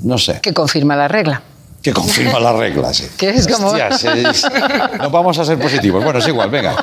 [0.00, 1.42] No sé, Que confirma la regla.
[1.82, 2.96] Que confirma las reglas.
[2.96, 3.08] sí.
[3.16, 4.44] Que es como- Hostias, es-
[4.98, 6.02] no vamos a ser positivos.
[6.04, 6.74] Bueno, es igual, venga.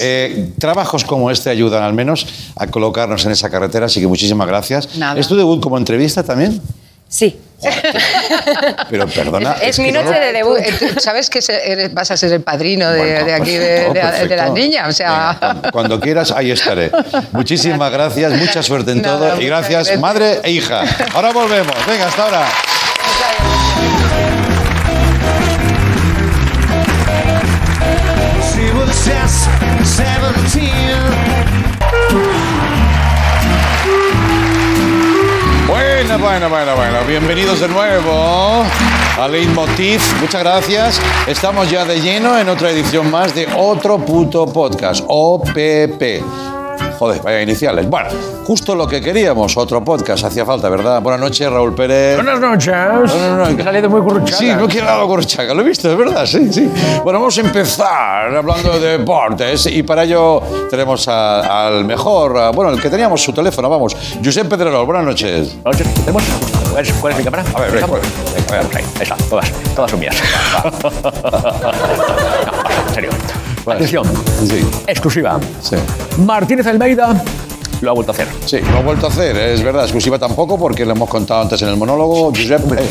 [0.00, 2.26] Eh, trabajos como este ayudan al menos
[2.56, 4.96] a colocarnos en esa carretera, así que muchísimas gracias.
[4.96, 5.18] Nada.
[5.20, 6.60] ¿Es tu debut como entrevista también?
[7.08, 7.38] Sí.
[8.90, 9.52] Pero perdona.
[9.62, 10.58] Es, mi no noche lo- de debut.
[10.58, 13.88] Eh, ¿Sabes que eres- vas a ser el padrino de, Bueno, de aquí, de, de-
[13.88, 14.36] de perfecto.
[14.36, 14.86] la niña?
[14.88, 16.90] O sea, Venga, cuando, quieras, ahí estaré.
[17.32, 20.00] Muchísimas gracias, mucha suerte en Nada, todo y gracias, gracias.
[20.00, 20.82] madre e hija.
[21.14, 21.74] Ahora volvemos.
[21.86, 22.46] Venga, hasta ahora.
[35.68, 36.98] Bueno, bueno, bueno, bueno.
[37.06, 38.64] Bienvenidos de nuevo
[39.18, 40.00] a Leitmotiv.
[40.20, 41.00] Muchas gracias.
[41.28, 46.53] Estamos ya de lleno en otra edición más de otro puto podcast, OPP.
[47.04, 47.86] Joder, vaya iniciales.
[47.86, 48.08] Bueno,
[48.46, 50.24] justo lo que queríamos, otro podcast.
[50.24, 51.02] Hacía falta, ¿verdad?
[51.02, 52.14] Buenas noches, Raúl Pérez.
[52.16, 52.72] Buenas noches.
[52.74, 53.54] No, no, no.
[53.56, 54.38] Que he salido muy curruchada.
[54.38, 56.66] Sí, no quiero nada corchaca, lo he visto, es verdad, sí, sí.
[57.02, 60.40] Bueno, vamos a empezar hablando de deportes y para ello
[60.70, 63.94] tenemos a- al mejor, a- bueno, el que teníamos su teléfono, vamos,
[64.24, 65.62] Josep Pedrerol, buenas noches.
[65.62, 65.94] Buenas noches.
[66.06, 66.22] ¿Tenemos?
[66.72, 67.44] ¿Cuál es, cuál es mi cámara?
[67.54, 68.00] A ver, ven, ¿Estamos?
[68.00, 70.16] cuál- Venga, ahí, ahí está, todas, todas son mías.
[72.64, 73.10] No, en serio.
[73.66, 74.04] Atención,
[74.48, 75.38] Sí, exclusiva.
[75.62, 75.76] sí.
[76.18, 77.22] Martínez Almeida
[77.80, 78.28] lo ha vuelto a hacer.
[78.44, 81.60] Sí, lo ha vuelto a hacer, es verdad, exclusiva tampoco porque lo hemos contado antes
[81.62, 82.88] en el monólogo, eh,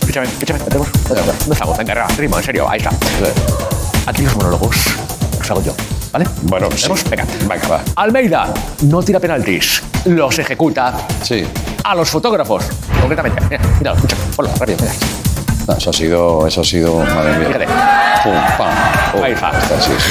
[0.00, 0.88] Escúchame, escúchame, ¿tenemos?
[1.08, 1.76] ¿Dónde estamos?
[1.78, 2.90] Venga, arriba, ritmo, en serio, ahí está.
[4.06, 4.76] Aquí los monólogos
[5.38, 5.74] los hago yo,
[6.12, 6.26] ¿vale?
[6.42, 6.88] Bueno, sí.
[7.10, 7.24] Venga.
[7.48, 7.82] Venga, va.
[7.96, 8.52] Almeida
[8.82, 11.44] no tira penaltis, los ejecuta Sí.
[11.84, 12.64] a los fotógrafos,
[13.00, 13.40] concretamente.
[13.50, 14.92] Mira, mira, escucha, ponlo, rápido, mira.
[15.66, 18.20] No, eso ha sido, eso ha sido, madre mía.
[18.22, 18.68] Pum, pam.
[19.12, 19.22] pum.
[19.24, 19.52] Ahí está.
[19.80, 20.10] sí, sí.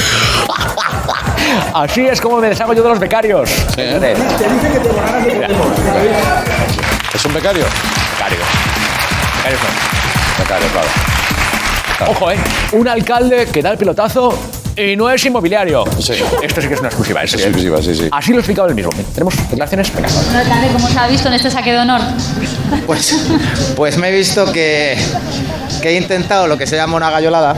[1.74, 3.48] Así es como me deshago yo de los becarios.
[3.48, 3.98] Sí, ¿eh?
[3.98, 4.14] Fíjate.
[5.34, 5.48] Mira,
[7.14, 7.64] ¿Es un becario?
[8.12, 8.38] Becario.
[9.36, 10.42] Becarios no.
[10.42, 12.10] Becario, claro.
[12.10, 12.36] Ojo, ¿eh?
[12.72, 14.38] Un alcalde que da el pelotazo
[14.76, 15.84] Y no es inmobiliario.
[15.98, 16.12] Sí.
[16.42, 17.22] Esto sí que es una exclusiva.
[17.22, 18.08] Es, Es exclusiva, sí, sí.
[18.12, 18.90] Así lo he explicado él mismo.
[19.14, 19.94] ¿Tenemos declaraciones?
[19.94, 20.08] Venga.
[20.08, 22.00] No, alcalde, ¿cómo se ha visto en este saque de honor?
[22.86, 23.16] Pues,
[23.74, 24.98] pues me he visto que,
[25.80, 27.56] que he intentado lo que se llama una gallolada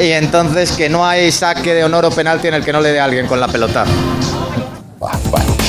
[0.00, 2.90] y entonces que no hay saque de honor o penalti en el que no le
[2.90, 3.84] dé a alguien con la pelota.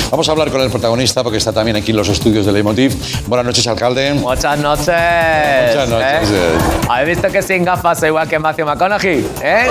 [0.10, 2.96] Vamos a hablar con el protagonista porque está también aquí en los estudios de Leitmotiv.
[3.28, 4.14] Buenas noches, alcalde.
[4.14, 4.88] Muchas noches.
[4.88, 6.30] Muchas noches.
[6.32, 6.58] ¿eh?
[6.90, 9.30] ¿Habéis visto que sin gafas soy igual que Matthew McConaughey?
[9.44, 9.68] ¿Eh?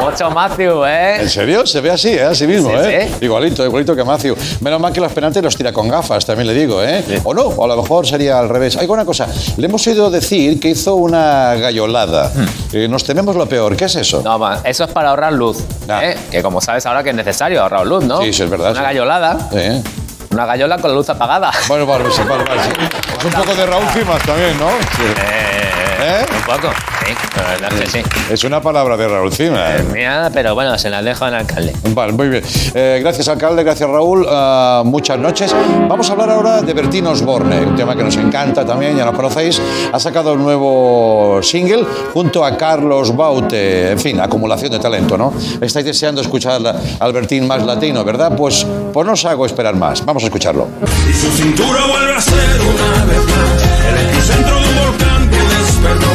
[0.00, 1.22] Mucho Matthew, ¿eh?
[1.22, 1.66] ¿En serio?
[1.66, 2.22] Se ve así, ¿eh?
[2.22, 3.10] Así mismo, Sí, ¿eh?
[3.18, 3.24] sí.
[3.24, 4.36] Igualito, igualito que Macio.
[4.60, 7.20] Menos mal que los penaltis los tira con gafas, también le digo, ¿eh?
[7.24, 8.76] O no, o a lo mejor sería al revés.
[8.76, 9.26] Hay una cosa,
[9.56, 12.32] le hemos oído decir que hizo una gallolada.
[12.72, 14.20] Eh, nos tememos lo peor, ¿qué es eso?
[14.20, 14.24] Hmm.
[14.24, 15.58] No, man, eso es para ahorrar luz.
[15.88, 16.16] ¿eh?
[16.30, 18.20] Que como sabes ahora que es necesario ahorrar luz, ¿no?
[18.22, 18.84] Sí, sí, es verdad, Una sí.
[18.86, 19.38] gallolada.
[19.52, 19.82] Sí.
[20.30, 21.50] Una gallola con la luz apagada.
[21.68, 22.70] Bueno, vale, sí, vale, vale, sí.
[23.18, 24.68] Es un poco de Raúl Cimas también, ¿no?
[24.68, 26.95] Eh, Un poco, sí,
[27.36, 28.08] la verdad es que sí.
[28.30, 29.84] Es una palabra de Raúl Cimas.
[29.92, 31.72] Mía, pero bueno, se la dejo al alcalde.
[31.90, 32.42] Vale, muy bien.
[32.74, 34.26] Eh, gracias, alcalde, gracias, Raúl.
[34.28, 35.54] Ah, muchas noches.
[35.88, 39.14] Vamos a hablar ahora de Bertín Osborne, un tema que nos encanta también, ya nos
[39.14, 39.60] conocéis.
[39.92, 43.92] Ha sacado un nuevo single junto a Carlos Baute.
[43.92, 45.32] En fin, acumulación de talento, ¿no?
[45.60, 46.60] Estáis deseando escuchar
[46.98, 48.34] al Bertín más latino, ¿verdad?
[48.36, 50.04] Pues, pues no os hago esperar más.
[50.04, 50.68] Vamos a escucharlo.
[51.08, 55.36] Y su cintura vuelve a ser una vez más el epicentro de un volcán que
[55.36, 56.06] despertó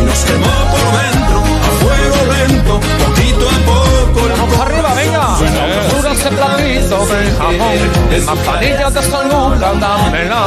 [0.00, 0.55] y nos quemó
[6.30, 8.26] de platito de jamón.
[8.26, 10.46] Manzanillas de salud, dámela.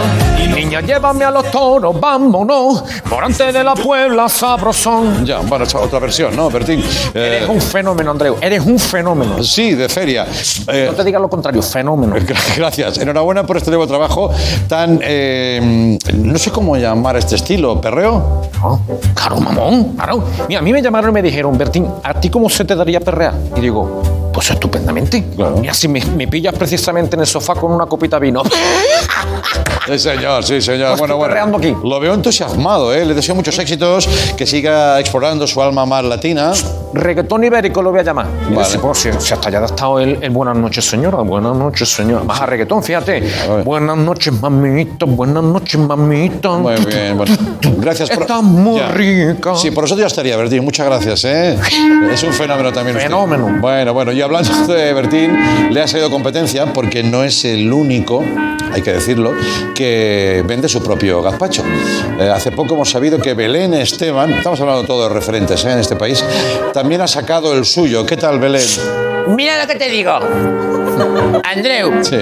[0.53, 2.83] Niña, llévame a los toros, vámonos.
[3.09, 5.25] Morante de la Puebla, sabrosón.
[5.25, 6.83] Ya, bueno, esta otra versión, ¿no, Bertín?
[7.13, 8.35] Eh, Eres un fenómeno, Andreu.
[8.41, 9.41] Eres un fenómeno.
[9.43, 10.27] Sí, de feria.
[10.67, 12.15] Eh, no te digas lo contrario, fenómeno.
[12.57, 12.97] Gracias.
[12.97, 14.31] Enhorabuena por este nuevo trabajo
[14.67, 14.99] tan.
[15.01, 17.79] eh, no sé cómo llamar este estilo.
[17.79, 18.41] ¿Perreo?
[18.59, 18.81] No,
[19.13, 20.23] claro, mamón, claro.
[20.49, 22.99] Mira, a mí me llamaron y me dijeron, Bertín, ¿a ti cómo se te daría
[22.99, 23.33] perrear?
[23.55, 24.01] Y digo,
[24.39, 25.21] pues estupendamente.
[25.59, 28.41] Mira, si me, me pillas precisamente en el sofá con una copita de vino.
[29.87, 30.97] Sí, señor, sí, señor.
[30.97, 31.59] Bueno, bueno.
[31.83, 33.05] Lo veo entusiasmado, ¿eh?
[33.05, 36.51] Le deseo muchos éxitos, que siga explorando su alma más latina.
[36.93, 38.27] Reggaetón ibérico lo voy a llamar.
[38.51, 38.79] Vale.
[38.79, 41.17] pues, si, si hasta ya ha adaptado el, el buenas noches, señora.
[41.17, 42.23] Buenas noches, señora.
[42.23, 43.23] Más a reggaetón, fíjate.
[43.63, 45.05] Buenas noches, mamita.
[45.05, 46.49] Buenas noches, mamita.
[46.51, 47.35] Muy bien, bueno.
[47.77, 48.23] Gracias por.
[48.23, 48.87] Está muy Ya.
[48.89, 49.55] rica.
[49.55, 50.63] Sí, por eso ya estaría, Bertín.
[50.63, 51.57] Muchas gracias, ¿eh?
[52.13, 52.95] Es un fenómeno también.
[52.95, 53.07] usted.
[53.09, 53.57] Fenómeno.
[53.59, 55.37] Bueno, bueno, y hablando de Bertín,
[55.71, 58.23] le ha salido competencia porque no es el único,
[58.73, 59.28] hay que decirlo,
[59.75, 61.63] que vende su propio gazpacho.
[62.19, 65.71] Eh, hace poco hemos sabido que Belén Esteban, estamos hablando todo de referentes ¿eh?
[65.71, 66.23] en este país,
[66.73, 68.05] también ha sacado el suyo.
[68.05, 68.67] ¿Qué tal, Belén?
[69.27, 70.19] Mira lo que te digo.
[71.43, 72.17] Andreu, Sí.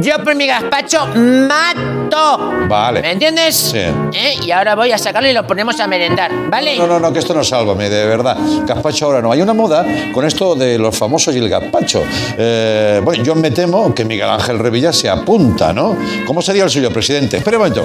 [0.00, 2.52] Yo por mi gazpacho mato.
[2.68, 3.02] Vale.
[3.02, 3.54] ¿Me entiendes?
[3.54, 3.78] Sí.
[3.78, 4.34] ¿Eh?
[4.42, 6.76] Y ahora voy a sacarlo y lo ponemos a merendar, ¿vale?
[6.76, 8.36] No, no, no, que esto no sálvame, de verdad.
[8.66, 9.32] Gazpacho ahora no.
[9.32, 12.02] Hay una moda con esto de los famosos y el gazpacho.
[12.38, 15.96] Eh, bueno, yo me temo que Miguel Ángel Revilla se apunta, ¿no?
[16.26, 17.38] ¿Cómo sería el suyo, presidente?
[17.38, 17.84] Espera un momento.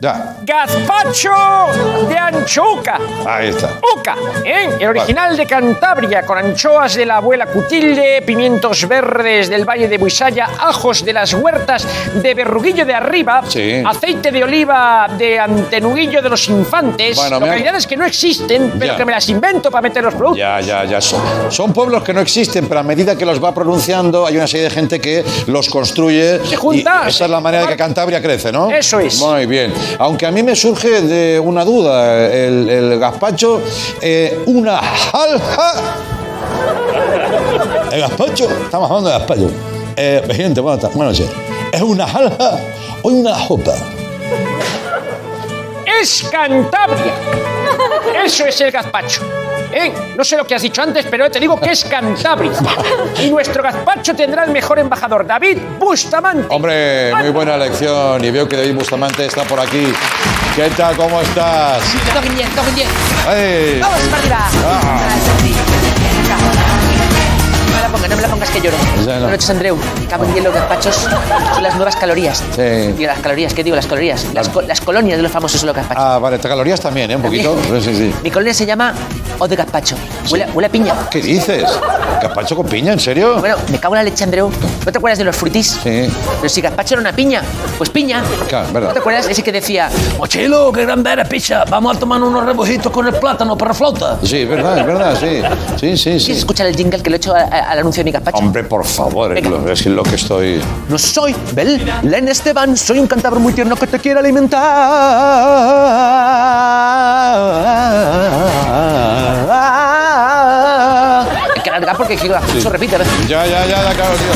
[0.00, 1.30] Ya, ¡Gazpacho
[2.08, 2.98] de anchoca!
[3.26, 3.70] ahí está.
[3.96, 4.70] Uca, ¿eh?
[4.78, 9.96] El original de Cantabria, con anchoas de la abuela Cutilde, pimientos verdes del Valle de
[9.98, 13.82] Buisaya, ajos de las huertas de Berruguillo de Arriba, Sí.
[13.86, 18.96] aceite de oliva de Antenuguillo de los Infantes, Bueno, localidades que no existen, pero Ya.
[18.98, 20.38] que me las invento para meter los productos.
[20.38, 21.00] Ya, ya, ya.
[21.00, 21.20] Son,
[21.50, 24.64] son pueblos que no existen, pero a medida que los va pronunciando, hay una serie
[24.64, 26.40] de gente que los construye.
[26.44, 28.70] Se junta, esa es la manera de que Cantabria crece, ¿no?
[28.70, 29.18] Eso es.
[29.20, 29.72] Muy bien.
[29.98, 33.60] Aunque a mí me surge de una duda, el, el gazpacho,
[34.00, 35.72] eh, una jalja.
[37.92, 39.50] El gazpacho, estamos hablando de gazpacho.
[39.96, 40.92] Eh, presidente, buenas.
[40.94, 41.34] Buenas noches.
[41.72, 42.58] ¿Es una jalja
[43.02, 43.72] o una jopa?
[46.00, 47.14] Es Cantabria.
[48.24, 49.22] Eso es el gazpacho.
[49.72, 49.92] ¿Eh?
[50.16, 52.52] No sé lo que has dicho antes, pero te digo que es Cantabria.
[53.20, 56.46] Y nuestro gazpacho tendrá el mejor embajador, David Bustamante.
[56.50, 58.24] Hombre, muy buena lección.
[58.24, 59.92] Y veo que David Bustamante está por aquí.
[60.54, 60.96] ¿Qué tal?
[60.96, 61.82] ¿Cómo estás?
[62.14, 62.88] Toquen bien, toquen bien.
[63.80, 64.48] ¡Vamos para arriba!
[65.70, 65.75] No
[67.76, 68.76] me la pongas, no me la pongas que lloro.
[68.78, 69.04] Ya no.
[69.04, 69.76] Buenas noches, Andreu.
[70.08, 72.42] Cago en hielo, gazpachos son las nuevas calorías.
[72.54, 72.62] Sí.
[72.62, 73.76] Digo, las calorías, ¿qué digo?
[73.76, 74.26] Las calorías.
[74.34, 76.02] Las, co- las colonias de los famosos solo gazpachos.
[76.04, 77.16] Ah, vale, calorías también, ¿eh?
[77.16, 77.56] Un poquito.
[77.64, 78.14] Sí, sí, sí.
[78.22, 78.94] Mi colonia se llama
[79.38, 79.96] O de Gazpacho.
[80.30, 80.94] Huele, huele a piña.
[81.10, 81.64] ¿Qué dices?
[82.22, 82.92] ¿Gazpacho con piña?
[82.92, 83.38] ¿En serio?
[83.38, 84.50] Bueno, me cago en la leche, Andreu.
[84.84, 85.78] ¿No te acuerdas de los frutis?
[85.82, 86.08] Sí.
[86.40, 87.42] Pero si gazpacho era una piña,
[87.78, 88.22] pues piña.
[88.48, 88.92] Claro, ¿No verdad.
[88.92, 89.28] te acuerdas?
[89.28, 91.64] Ese que decía, Mochilo, qué grande eres, picha.
[91.68, 94.18] Vamos a tomar unos rebujitos con el plátano para flauta.
[94.22, 95.42] Sí, es verdad, es verdad, sí.
[95.78, 96.32] Sí, sí, ¿quieres sí.
[96.32, 98.38] escuchar el jingle que le he hecho a- a- al anuncio de mi gazpacho?
[98.38, 100.60] Hombre, por favor, es lo, es lo que estoy.
[100.88, 104.56] No soy Belén Esteban, soy un cántabro muy tierno que te quiere alimentar.
[111.96, 112.98] porque que eso repite.
[112.98, 113.08] ¿ves?
[113.28, 114.32] Ya, ya, ya, ya, claro, tío.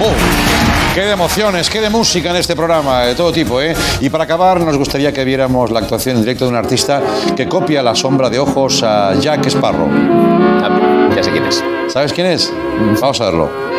[0.00, 0.41] Oh,
[0.94, 3.74] qué de emociones, qué de música en este programa, de todo tipo, ¿eh?
[4.00, 7.02] Y para acabar, nos gustaría que viéramos la actuación en directo de un artista
[7.34, 9.88] que copia la sombra de ojos a Jack Sparrow.
[9.90, 11.64] Ah, ya sé quién es.
[11.88, 12.52] ¿Sabes quién es?
[13.00, 13.71] Vamos a verlo.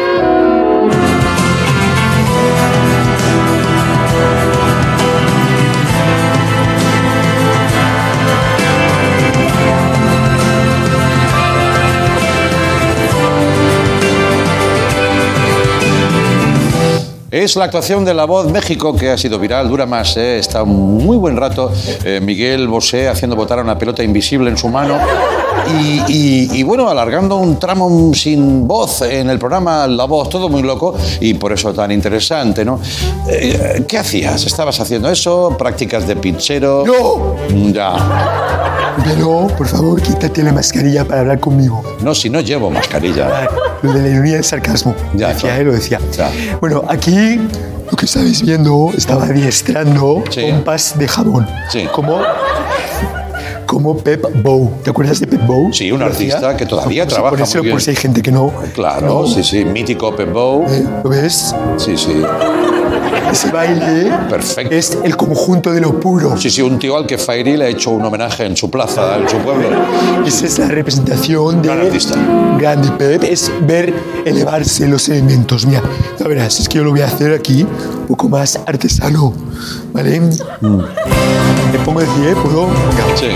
[17.34, 20.38] Es la actuación de La Voz México que ha sido viral, dura más, ¿eh?
[20.38, 21.72] está un muy buen rato.
[22.06, 25.00] eh, Miguel Bosé haciendo botar una pelota invisible en su mano
[25.68, 30.50] y, y- y, bueno, alargando un tramo sin voz en el programa La Voz, todo
[30.50, 32.80] muy loco y por eso tan interesante, ¿no?
[33.28, 34.46] Eh, ¿Qué hacías?
[34.46, 35.56] ¿Estabas haciendo eso?
[35.58, 36.84] ¿Prácticas de pizzero?
[36.86, 37.36] ¡No!
[37.72, 37.94] Ya.
[39.06, 41.82] Pero, por favor, quítate la mascarilla para hablar conmigo.
[42.02, 43.50] No, si no llevo mascarilla.
[43.82, 44.94] Lo de la ironía y el sarcasmo.
[45.16, 45.62] Ya, decía, claro.
[45.62, 46.00] eh, lo decía.
[46.16, 46.30] Ya.
[46.62, 47.40] Bueno, aquí
[47.90, 51.48] lo que estáis viendo, estaba adiestrando pompas de jabón.
[51.70, 51.88] Sí.
[51.92, 52.22] Como,
[53.66, 54.72] como Pep Bow.
[54.84, 55.72] ¿Te acuerdas de Pep Bow?
[55.74, 57.80] Sí, un artista que todavía trabaja Por eso, muy bien.
[57.88, 58.54] hay gente que no.
[58.74, 59.28] Claro, no.
[59.28, 60.66] sí, sí, mítico Pep Bow.
[61.04, 61.56] ¿Lo ves?
[61.78, 62.22] Sí, sí.
[63.32, 64.76] Ese baile Perfecto.
[64.76, 66.38] es el conjunto de lo puro.
[66.38, 69.18] Sí, sí, un tío al que Fairy le ha hecho un homenaje en su plaza,
[69.18, 69.70] en su pueblo.
[70.26, 72.16] Esa es la representación de Gran artista.
[72.60, 73.92] Grande Pep, es ver
[74.26, 75.66] elevarse los elementos.
[75.66, 75.82] Mira,
[76.20, 79.34] ya verás, es que yo lo voy a hacer aquí un poco más artesano,
[79.92, 80.22] ¿vale?
[81.74, 82.70] Me pongo de pie, ¿puedo?
[83.16, 83.32] Sí.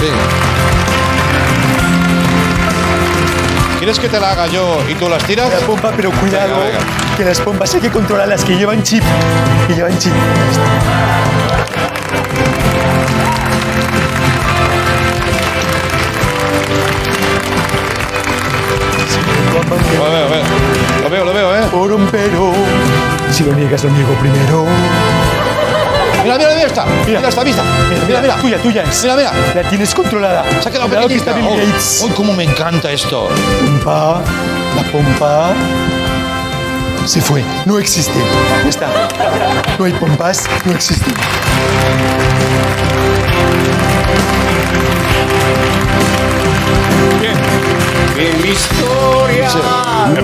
[0.00, 0.06] Sí.
[3.78, 5.50] ¿Quieres que te la haga yo y tú las tiras?
[5.52, 7.16] La pompa, pero cuidado, Venga, venga.
[7.16, 9.02] que las pompas hay que controlarlas, que llevan chip,
[9.66, 10.12] que llevan chip.
[20.00, 20.87] Veo.
[21.02, 21.62] Lo veo, lo veo, ¿eh?
[21.70, 22.52] Por un pero,
[23.30, 24.64] si lo niegas, lo niego primero.
[26.22, 26.84] Mira, mira, mira esta.
[27.06, 27.62] Mira, esta vista.
[28.06, 28.36] Mira, mira.
[28.36, 29.02] Tuya, tuya es.
[29.02, 29.32] Mira, mira.
[29.54, 30.44] La tienes controlada.
[30.60, 31.54] Se ha quedado Cuidado que está pequeñita.
[31.56, 32.02] Bill Oh, Gates.
[32.04, 33.28] Uy, cómo me encanta esto.
[33.64, 34.20] Pompa,
[34.76, 35.52] la pompa
[37.06, 37.42] se fue.
[37.64, 38.18] No existe.
[38.64, 38.88] Ya está.
[39.78, 41.14] No hay pompas, no existen.
[47.20, 47.34] Bien.
[48.22, 49.48] Historia.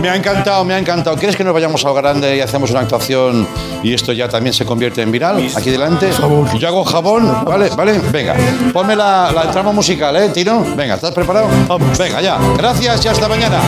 [0.00, 1.16] Me ha encantado, me ha encantado.
[1.16, 3.46] ¿Quieres que nos vayamos a lo grande y hacemos una actuación
[3.82, 5.46] y esto ya también se convierte en viral?
[5.56, 6.10] Aquí delante.
[6.58, 7.70] Yo hago jabón, ¿vale?
[7.76, 7.98] ¿Vale?
[8.12, 8.34] Venga.
[8.72, 10.64] Ponme la, la trama musical, ¿eh, Tino?
[10.76, 11.48] Venga, ¿estás preparado?
[11.98, 12.38] Venga, ya.
[12.56, 13.60] Gracias y hasta mañana.